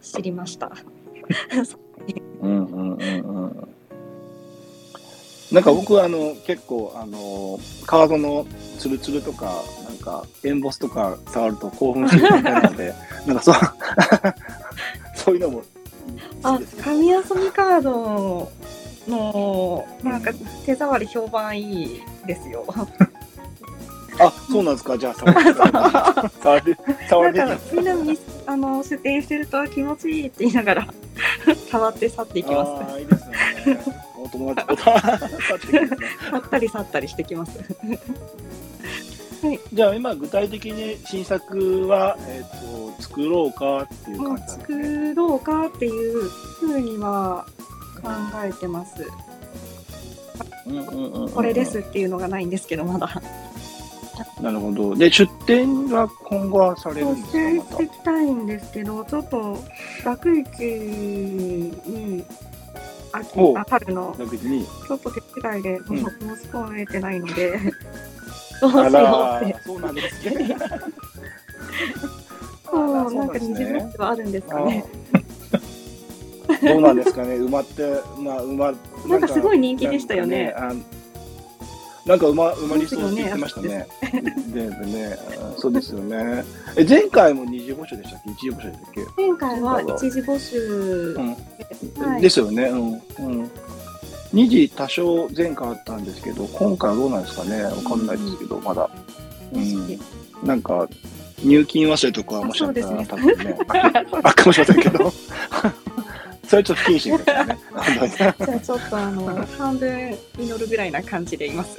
[0.00, 0.72] 知りました。
[2.40, 3.68] うんうんうんうん。
[5.52, 8.46] なんか僕はあの結構あのカードの
[8.78, 9.52] ツルツルとか
[9.86, 12.94] なんかエンボスとか触ると興奮するみたいなので
[13.26, 13.54] なんかそう
[15.14, 15.62] そういうのも
[16.42, 16.60] 好あ。
[16.82, 18.50] 紙遊びカード
[19.08, 20.30] のなんか
[20.64, 22.64] 手触り評判いいですよ。
[24.18, 24.96] あそうなんですか？
[24.98, 25.54] じゃあ触って
[26.40, 26.76] 触って
[27.08, 30.86] 触なんかみんなにあの出店してると気持ちいいって言いながら
[31.70, 33.00] 触って去っていきます。
[33.00, 34.01] いいですね。
[34.34, 37.58] お友達と触ったり去ったりしてきます。
[39.72, 44.48] じゃあ今具体的に新作はえっ、と作ろうかっていう感じね。
[44.48, 46.28] 作ろうかっていう
[46.60, 47.44] ふうには
[48.00, 48.08] 考
[48.44, 49.04] えてます。
[50.66, 53.20] うんうんうんうんこれですっていうのがないんですけどまだ。
[54.40, 54.94] なるほど。
[54.94, 59.58] で、出店は今後はされるそんですか、ましていきたいんですけど、ちょっと
[60.04, 62.24] 楽市に
[63.12, 64.24] 秋あ春のた。
[64.24, 64.64] 逆に。
[64.64, 66.04] ちょっと手違いでん申し
[66.50, 67.58] 込めてないので、
[68.60, 69.56] どうしあようらって。
[69.64, 70.56] そうなんですね。
[72.64, 74.84] そう、なんか二次そうなんですねボックはあるんですかね。
[76.48, 78.72] あど うなんですかね、馬って、まあ、馬、
[79.06, 80.44] なんかすごい人気でしたよね。
[80.44, 80.72] ねあ
[82.04, 83.86] なんか馬、馬理想って言ってましたでね。
[84.52, 86.44] でね、あそうですよね。
[86.76, 88.30] え、前回も二次募集でしたっけ？
[88.32, 89.22] 一次募集でしたっけ？
[89.28, 91.28] 前回は一次募集うん。
[92.04, 92.64] はいですよね。
[92.64, 92.92] うん。
[92.92, 93.50] うん。
[94.32, 97.62] 二次多少前回あったんですけど、今回はどうなんですかね？
[97.62, 98.90] わかんないですけど、まだ。
[99.52, 100.00] うん
[100.42, 100.88] なんか、
[101.44, 105.12] 入金忘れとかもしかしたら、多分ね、ああかもしれませんけど、
[106.52, 107.58] それちょっと不謹慎ですよね。
[108.14, 111.78] じゃあちょっとあの、半分祈るぐらいな感じでいます。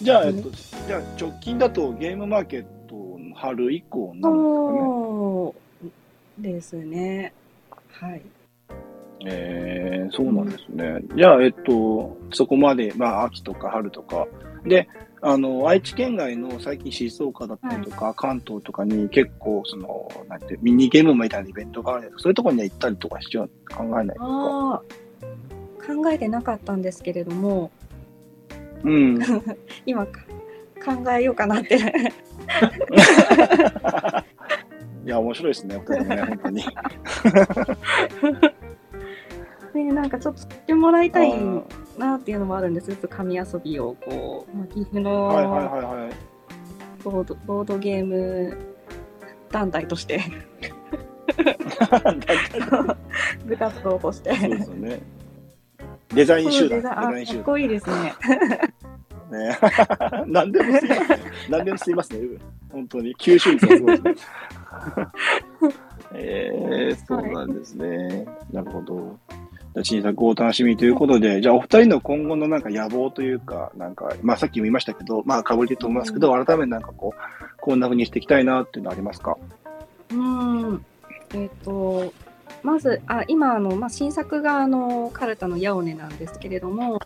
[0.00, 0.48] じゃあ、えっと、
[0.86, 4.78] じゃあ直近だとゲームマーケットの春以降なんですかね。
[4.78, 5.54] そ
[6.38, 7.34] うですね。
[7.92, 8.22] はい。
[9.26, 11.02] えー、そうなんですね。
[11.14, 14.26] じゃあ、えっと、そこまで、まあ、秋とか春とか、
[14.64, 14.88] で、
[15.22, 24.82] あの、愛知県外の最近静岡だったりとか、関東とかに結構、その、なんて、ミニゲームみたいなイベントがあるんですそういうところには行ったりとかしよう考えないですか
[25.94, 27.70] 考えてなかったんですけれども、
[28.84, 29.18] うん。
[29.84, 30.20] 今か
[30.84, 31.76] 考えようかなって。
[35.04, 36.64] いや、面白いですね、お二人ともね、本当に。
[39.74, 41.32] ね、なんかちょっと知ってもらいたい
[41.98, 42.88] なっていうのもあるんです。
[42.88, 46.10] ちょっと紙遊びをこう、まあ、岐阜の。
[47.02, 48.58] ボードボードゲーム
[49.50, 50.20] 団体として
[53.46, 54.34] 部活動として。
[54.36, 55.00] そうですよね。
[56.14, 56.82] デザイン集団。
[56.82, 58.14] かっこいいですね。
[59.30, 59.40] 団。
[59.40, 59.58] ね。
[60.26, 61.20] 何でもすいますね。
[61.48, 62.38] 何でもすいますね。
[62.70, 63.14] 本当に。
[63.16, 64.14] 吸収率がすごいですね。
[66.12, 68.26] えー、そうなんですね。
[68.52, 69.18] なるほど。
[69.76, 77.20] 小さくお楽しみということで、じゃあお二人の今後のなんか野望というか、なんか、まあさっきも言いましたけど、まあかぶりと思いますけど、改めてなんかこう、
[77.60, 79.36] こんな風にしていきたいなっていうのありますか？
[80.12, 80.84] うん。
[81.34, 82.12] えっ、と、
[82.62, 87.00] まず、あ今あの、まあ、新作があのカルタのヤオネなんですけれども、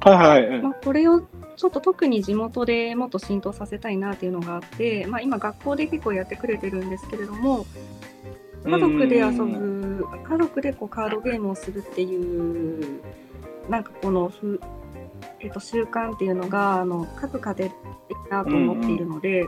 [0.00, 0.62] はいはいはい。
[0.62, 1.20] まあ、これを
[1.56, 7.64] ちょっと特に地元でもっと浸透させたいなっていうのがあって、まあ、今学校で結構やってくれてるんですけれども
[8.64, 13.00] 家族で遊ぶ家族でこうカードゲームをするっていう
[13.68, 14.60] なんかこのふ、
[15.40, 17.72] えっと習慣っていうのがあの各家庭でいい
[18.30, 19.46] なと思っているので、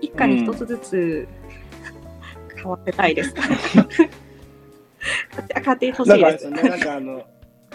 [0.00, 1.28] 一家に一つずつ
[2.56, 3.34] 変わってたいです。
[5.64, 6.50] 家庭欲しいです。
[6.50, 7.22] なんかあの、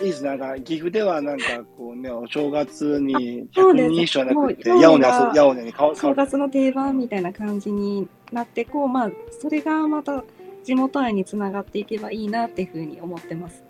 [0.02, 1.46] いいですね、なんか岐阜ではなんか
[1.78, 6.14] こうね、お正月に100そうです人一緒じゃなくて、ヤオネ遊ヤオネに変わ変正。
[6.14, 10.24] 月の定番みたいな感じになってこうまあそれがまた
[10.68, 13.64] 地元愛につながっていけばいいなっていうふうに思ってます。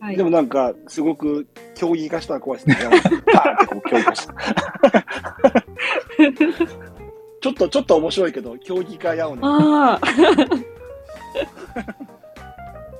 [0.00, 2.76] はい、でもなんか、すごく競技化したら怖いですね。
[3.32, 4.34] パーンってこう競技化した。
[7.40, 9.42] ちょっと、ちょっと面白いけど、競技化ヤオネ。
[9.44, 10.00] あ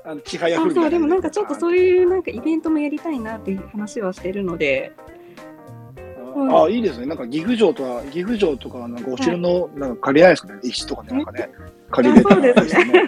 [0.05, 4.93] あの、ちはやあふるそうでもなんかちょっとうそういうなんかイベントもやりたいなっていう話はしてるので
[6.35, 7.05] ああ、いいですね。
[7.05, 10.59] なんか岐阜城とか、岐阜城とか、なんかお城の、なんか借りないですかね。
[10.63, 11.49] 石とかね、なんかね。
[11.91, 12.85] 借りれたらですね。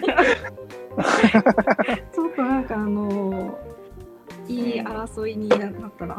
[2.14, 3.58] ちょっとなんかあの
[4.48, 5.60] いい争いになっ
[5.98, 6.16] たら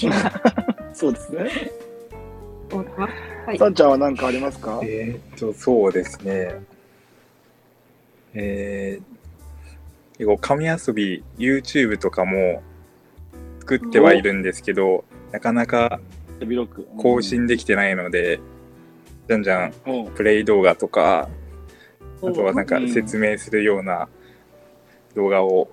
[0.00, 0.14] 今
[0.92, 1.50] そうですね。
[3.46, 4.80] はいさんちゃんは何かありますか？
[4.82, 6.60] えーっと、そうですね。
[8.34, 12.62] えー、結構紙遊び、YouTube とかも
[13.60, 16.00] 作ってはいるんですけど、なかなか。
[16.96, 18.40] 更新できてないので、
[19.28, 20.14] じゃんじゃんうん。
[20.14, 21.28] プレイ動画とか、
[22.22, 24.08] あうんとはなんかうん説明するような
[25.14, 25.68] 動画を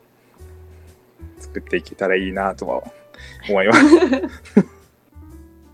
[1.39, 2.83] 作っていけたらいいなとは
[3.49, 3.81] 思います。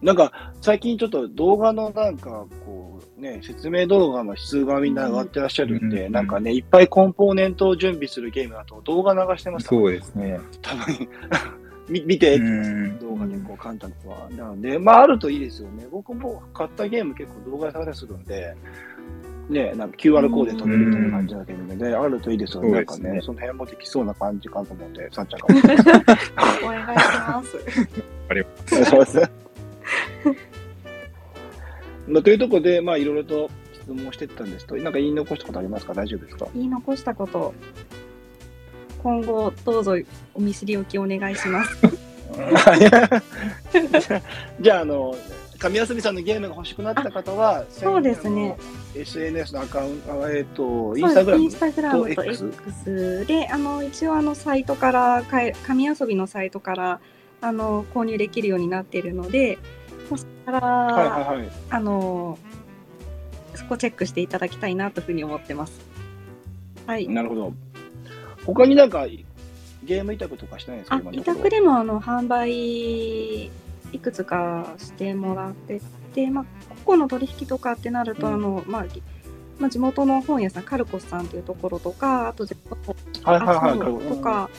[0.02, 10.42] なんか、最近ちょっと動画のなんか、こう、ね、説明動画の質がみんな上がってらっしゃるんで、うんなんかね、いっぱいコンポーネントを準備するゲームだと動画流してますそうですね。
[10.62, 11.08] たまに。
[11.90, 13.00] み見て、うん。
[13.00, 14.30] 動画でこう簡単とは。
[14.32, 15.88] なので、まああるといいですよね。
[15.92, 18.56] 僕も買ったゲーム結構動画で探したりするんで、
[19.50, 22.72] ね、なんか QR コードで飛べるみたいな感じだけどね、あるといいですよね。
[22.72, 25.48] なんかねね、その辺もできそうな感じかと思って、さんちゃんが。
[25.48, 27.58] お願いします。
[28.32, 28.44] お願
[28.82, 29.18] いします。
[32.08, 35.94] まあ、というところで、まあ、いろいろと質問してったんですと、なんか言い残したことありますか？
[35.94, 36.48] 大丈夫ですか？
[36.54, 37.54] 言い残したこと
[39.04, 39.98] 今後どうぞ
[40.34, 41.78] お見知りおきお願いします。
[44.60, 45.16] じゃあ、あの、
[45.60, 48.58] 神遊びさんのゲームが欲しくなった方は、 そうですね。
[48.96, 57.00] SNS のアカウント、えっ、と、インスタグラムインスタグラムとと X で、あの一応あのサイトからかえ紙遊びのサイトから
[57.42, 59.58] あの購入できるようになっているので、
[60.10, 61.50] そこから、はいはいはい。
[61.70, 62.38] あの
[63.56, 65.80] そこチェックしていただきたいなというふうに思ってます。
[66.86, 67.08] はい。
[67.08, 67.54] なるほど。
[68.46, 69.08] 他になんか、
[69.84, 70.96] ゲーム委託とかしてないですか？
[70.98, 73.52] あ委託でもあの販売い
[74.02, 75.82] くつかしてもらって
[76.14, 76.46] て、まあ、
[76.86, 78.34] 個々の取引とかってなると、うん。
[78.34, 79.04] あのまあぎ
[79.60, 84.08] まあ、地元の本屋さんカルコスさんというところとかあと地元はいはいはい。
[84.08, 84.50] とか、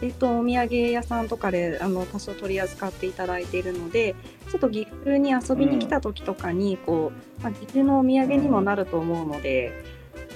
[0.00, 4.14] えっと、お土産屋さんとかであの多少取り扱っていただいているので
[4.50, 9.72] ちょっと岐阜に遊びに来た時とかにこう、まあ、岐阜のお土産にもなると思うので、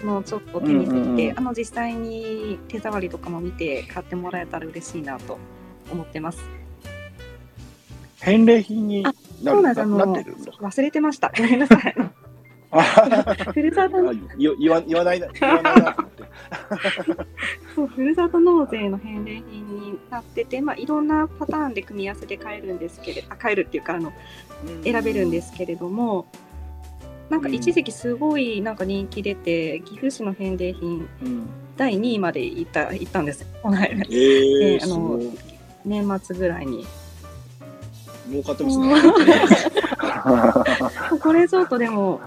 [0.04, 5.38] のちょっと手に取って、うんうんうんあの実際に手触りとかも見て買ってもらえたら嬉しいなと
[5.90, 6.42] 思ってます。
[8.20, 9.14] 返礼品になあ
[9.52, 11.32] そうなんですあの忘れてました。
[11.36, 11.94] ごめんなさい。
[12.74, 12.82] あ
[13.52, 16.22] ふるさとあ言言わ言わないな、 言わないなと思って。
[17.74, 24.12] そうふるさと納税の返礼品になってて、まあ、いろんなパターンで組み合わせで買えるんですけれど、あ買えるっていうかあの
[24.84, 26.26] 選べるんですけれども、
[27.32, 31.48] なんか一時期すごいなんか人気出て、岐阜市の返礼品うん。
[31.78, 35.18] 第2位まで行った行ったんですよ、この間えー、あの。
[35.82, 36.84] 年末ぐらいに。
[38.28, 38.94] 儲かってますね。
[41.22, 42.20] これちょっとでも、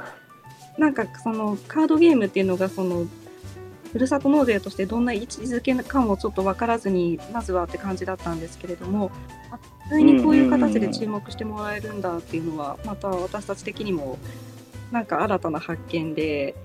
[0.80, 3.06] なんかそのカードゲームっていうのがその、
[3.94, 9.12] ふるさと納税としてどんな位置づけかもちょっと分からずに、まずはって感じだったんですけれども、
[9.52, 14.18] あ意外にこういう形で注目してもらえるんだっていうのは、また私たち的にも、
[14.92, 16.56] なんか新たな発見で、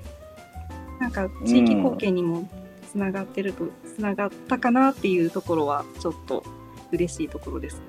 [1.01, 2.49] なんか地域貢献にも
[2.91, 3.64] つながってると、
[3.97, 6.45] つながったかなっていうところは、ちょっと
[6.93, 7.81] 嬉しいところです。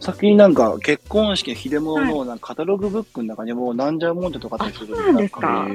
[0.00, 5.66] 先になんか結婚式の秀物のなんかカタログブックの中にもなんじゃもんじゃとかあったりするんですか。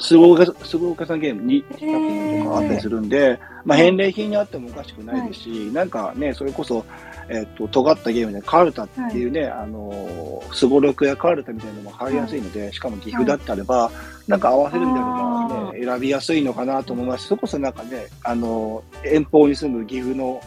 [0.00, 6.84] すごろく、すごろくさんゲームに企画とかあったりするんで、まあ返礼品にあってもおかしくないですし、なんかね、それこそ、
[7.28, 13.90] えっ、と、尖ったゲームでカルタっていうね、あのー、すごろくやカルタみたいなのも入りやすいので、しかも岐阜だったらば、
[14.26, 17.26] なんか合わせるんであればね、選びやすいのかなと思います。
[17.26, 20.40] それこそなんかね、あのー、遠方に住む岐阜の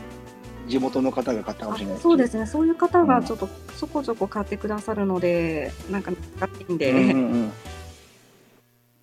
[0.67, 7.51] 地元の方が買ったかもしれないあそうですね、そういう方がちょっとそこそこ買ってくださるので、なんか買っていいんで、うんうんうん。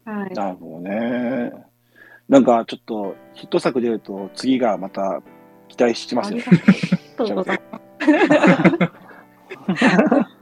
[0.20, 1.52] はい、なるほどね。
[2.28, 5.22] なんかちょっとヒット作出ると次がまた
[5.68, 6.58] 期待してますよあり。
[7.18, 7.80] がとうございま
[9.76, 10.38] す。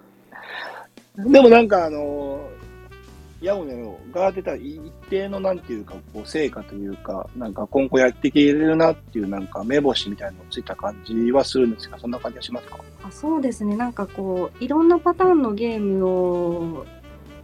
[1.33, 2.49] でもなんかあの、
[3.41, 12.79] ヤオネのが出た一定のなんていうか、こう成果というか、なんか今後やっていけるなっていうなんか目星みたいなのついた感じはするんですが、そんな感じはしますか？
[13.03, 16.87] あそうですね、なんかこう、いろんなパターンのゲームを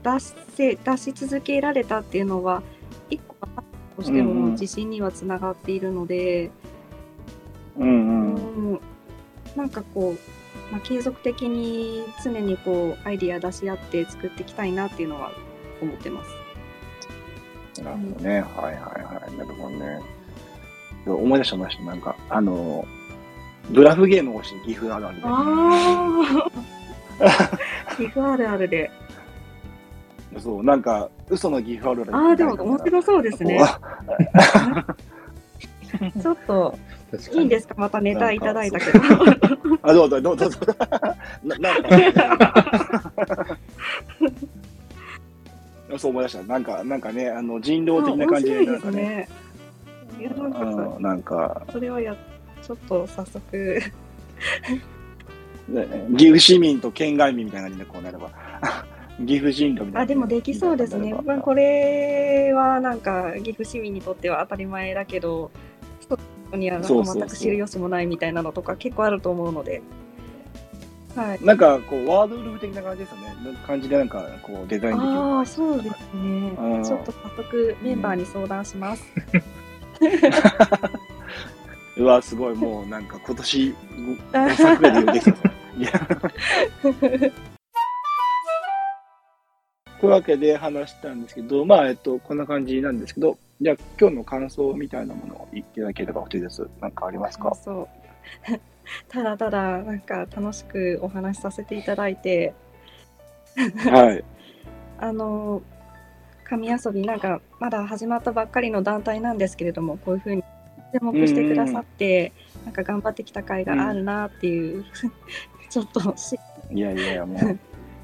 [0.02, 2.62] 出せ出し続けられたっていうのは、
[3.10, 3.36] 一個
[3.96, 6.71] としても自信にはつながっているので、うん
[7.78, 8.34] うん。
[8.34, 8.80] うん
[9.56, 15.30] なんかこう、まあ、継続的に常にこうアイディア出し合って作っていきたいなっていうのは
[15.80, 17.82] 思ってます。
[17.82, 18.40] なるほどね。
[18.40, 19.36] はいはいはい。
[19.36, 20.00] なるほどね。
[21.06, 21.82] 思い出しました。
[21.84, 22.86] なんか、あの、
[23.70, 25.22] ブラフゲームをして岐阜あるあるで。
[27.96, 28.90] 岐阜 あるあるで。
[30.38, 33.60] そう、なんか、嘘の岐阜あるあるああ、でも面白そうですね。
[36.20, 36.78] ちょっと。
[37.34, 38.98] いいんですか、またネタいただいたけど。
[39.82, 40.74] あ、どうぞ、どうぞ、どうぞ。
[41.44, 43.58] ななんか、
[45.98, 46.42] そう思い出した。
[46.44, 49.28] なんか、なんかね、あの、人狼的な感じで、なんかね、
[50.18, 52.16] なんかうんなんか、それはや、
[52.62, 53.82] ちょっと早速。
[55.68, 55.86] ね
[56.16, 58.30] 岐阜市民と県外民みたいな感じでこうなれば、
[59.26, 60.00] 岐阜人狼みたいな。
[60.00, 61.14] あ、でもできそうですね。
[61.24, 65.71] まあ、これはなんか岐阜市民にとっては当たり前だけど、人
[66.54, 69.82] には全く知る由もないみたいなのとか結構あると思うので。
[71.14, 71.44] はい。
[71.44, 73.58] なんか、こう、ワードウルフ的な感じですよね。
[73.66, 75.12] 感じで、なんか、こう、デザインできる。
[75.12, 76.82] ああ、そうですねうん。
[76.82, 79.04] ちょっと早速メンバーに相談します。
[81.98, 83.74] うわ、すごい、もう、なんか、今年、
[84.32, 85.52] 5作ぐらいでできてますね。
[85.78, 85.90] いや。
[90.02, 96.66] というわけで話したんですけど、まあ、えっと、こんな感じなんですけど、じゃあ、今日の感想みたいなものを言っていただければ、お手です。
[96.80, 97.54] なんかありますか？
[97.54, 97.88] そう。
[99.08, 102.52] ただただなんか楽しくお話しさせていただいて、
[103.56, 104.24] はい。
[104.98, 105.62] あの
[106.42, 110.42] 神遊びなんかまだ始まったばっかりの団体なんですけれどもこういうふうに
[110.92, 112.32] 注目してくださって、
[112.64, 114.84] なんか頑張ってきた甲斐があるなっていう、
[115.70, 116.36] ちょっとし
[116.72, 117.58] いやいやいや、もう。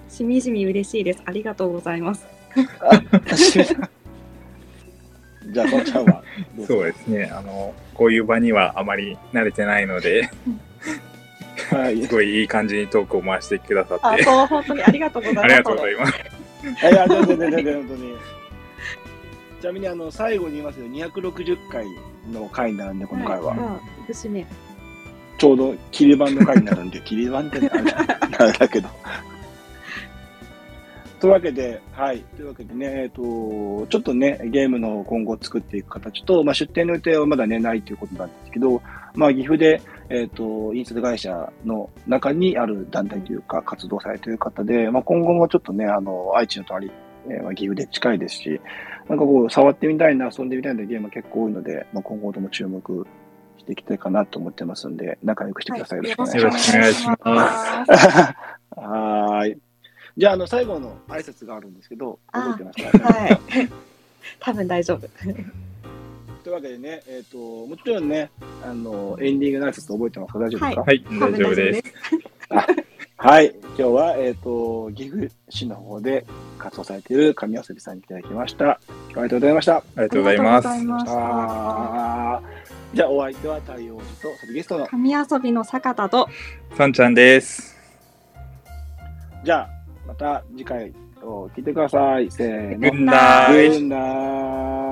[0.09, 2.27] しみじみ嬉しいですありがとうございます
[5.51, 6.23] じゃあ、こんちゃんは？
[6.67, 7.31] そうですね。
[7.33, 10.29] あの、こういう場にはあまり慣れてないので、
[11.71, 12.03] はい。
[12.03, 16.19] すごいいい感じにトークを回してくださって、あそう本当にありがとうございますありがとうございます。
[16.19, 18.15] いやいや、全然全然本当に。
[19.61, 21.87] ちなみに、あの、最後に言いますけど、260回
[22.31, 23.55] の回になるんで、今回は。
[23.55, 24.47] いまあ節目
[25.39, 27.93] ちょうど、切り板の回になるんで、切り板ってあれ
[28.39, 28.89] あれだけど。
[31.21, 32.21] というわけで、はい。
[32.37, 33.23] というわけでね、えっ、と、
[33.89, 38.81] ちょっとね、ゲームの今後作っていく形と、まあ、出店の予定はまだね、ないということなんですけど、
[39.15, 46.91] まあ、岐阜で、えっ、と、印刷会社の中にある団体というか、活動されている方で、まあ、今後もちょっとね、あの、愛知の隣、
[47.27, 48.61] えーまあ、岐阜で近いですし、
[49.09, 53.07] なんかこう、触ってみたいな、遊んでみたいなゲームが結構多いので、まあ、今後とも注目
[53.59, 55.99] していきたいかなと思ってますんで、仲良くしてください。
[55.99, 56.77] よろしくお願いします。
[56.77, 57.57] よろしくお願いし
[57.87, 57.95] ます。
[58.79, 59.68] はーい。
[60.19, 63.39] じゃあ、あの、最後の挨拶があるんですけど、覚えてますかはい。
[64.41, 65.07] 多分大丈夫。
[66.43, 68.29] というわけでね、えっ、と、もちろんね、
[68.65, 70.41] あの、エンディングの挨拶覚えてますか？
[70.41, 70.83] 大丈夫ですか？
[70.83, 71.83] はい、大丈夫です。
[73.17, 73.55] はい。
[73.55, 76.27] 今日は、えっ、と、岐阜市の方で
[76.59, 78.71] 活動されている神遊びさんにいただきました。
[78.71, 78.79] あ
[79.11, 79.77] りがとうございました。
[79.77, 80.69] ありがとうございます。
[80.69, 82.43] あ
[82.93, 84.07] じゃあ、お相手は太陽寺
[84.47, 86.29] と、ゲストの、神遊びの坂田と、
[86.77, 87.77] さんちゃんです。
[89.45, 89.78] じゃあ、ま
[90.19, 90.93] た次回
[91.23, 92.31] を聞いてください。
[92.31, 92.91] せーの。
[92.91, 93.89] グンダー。
[93.89, 94.88] グ。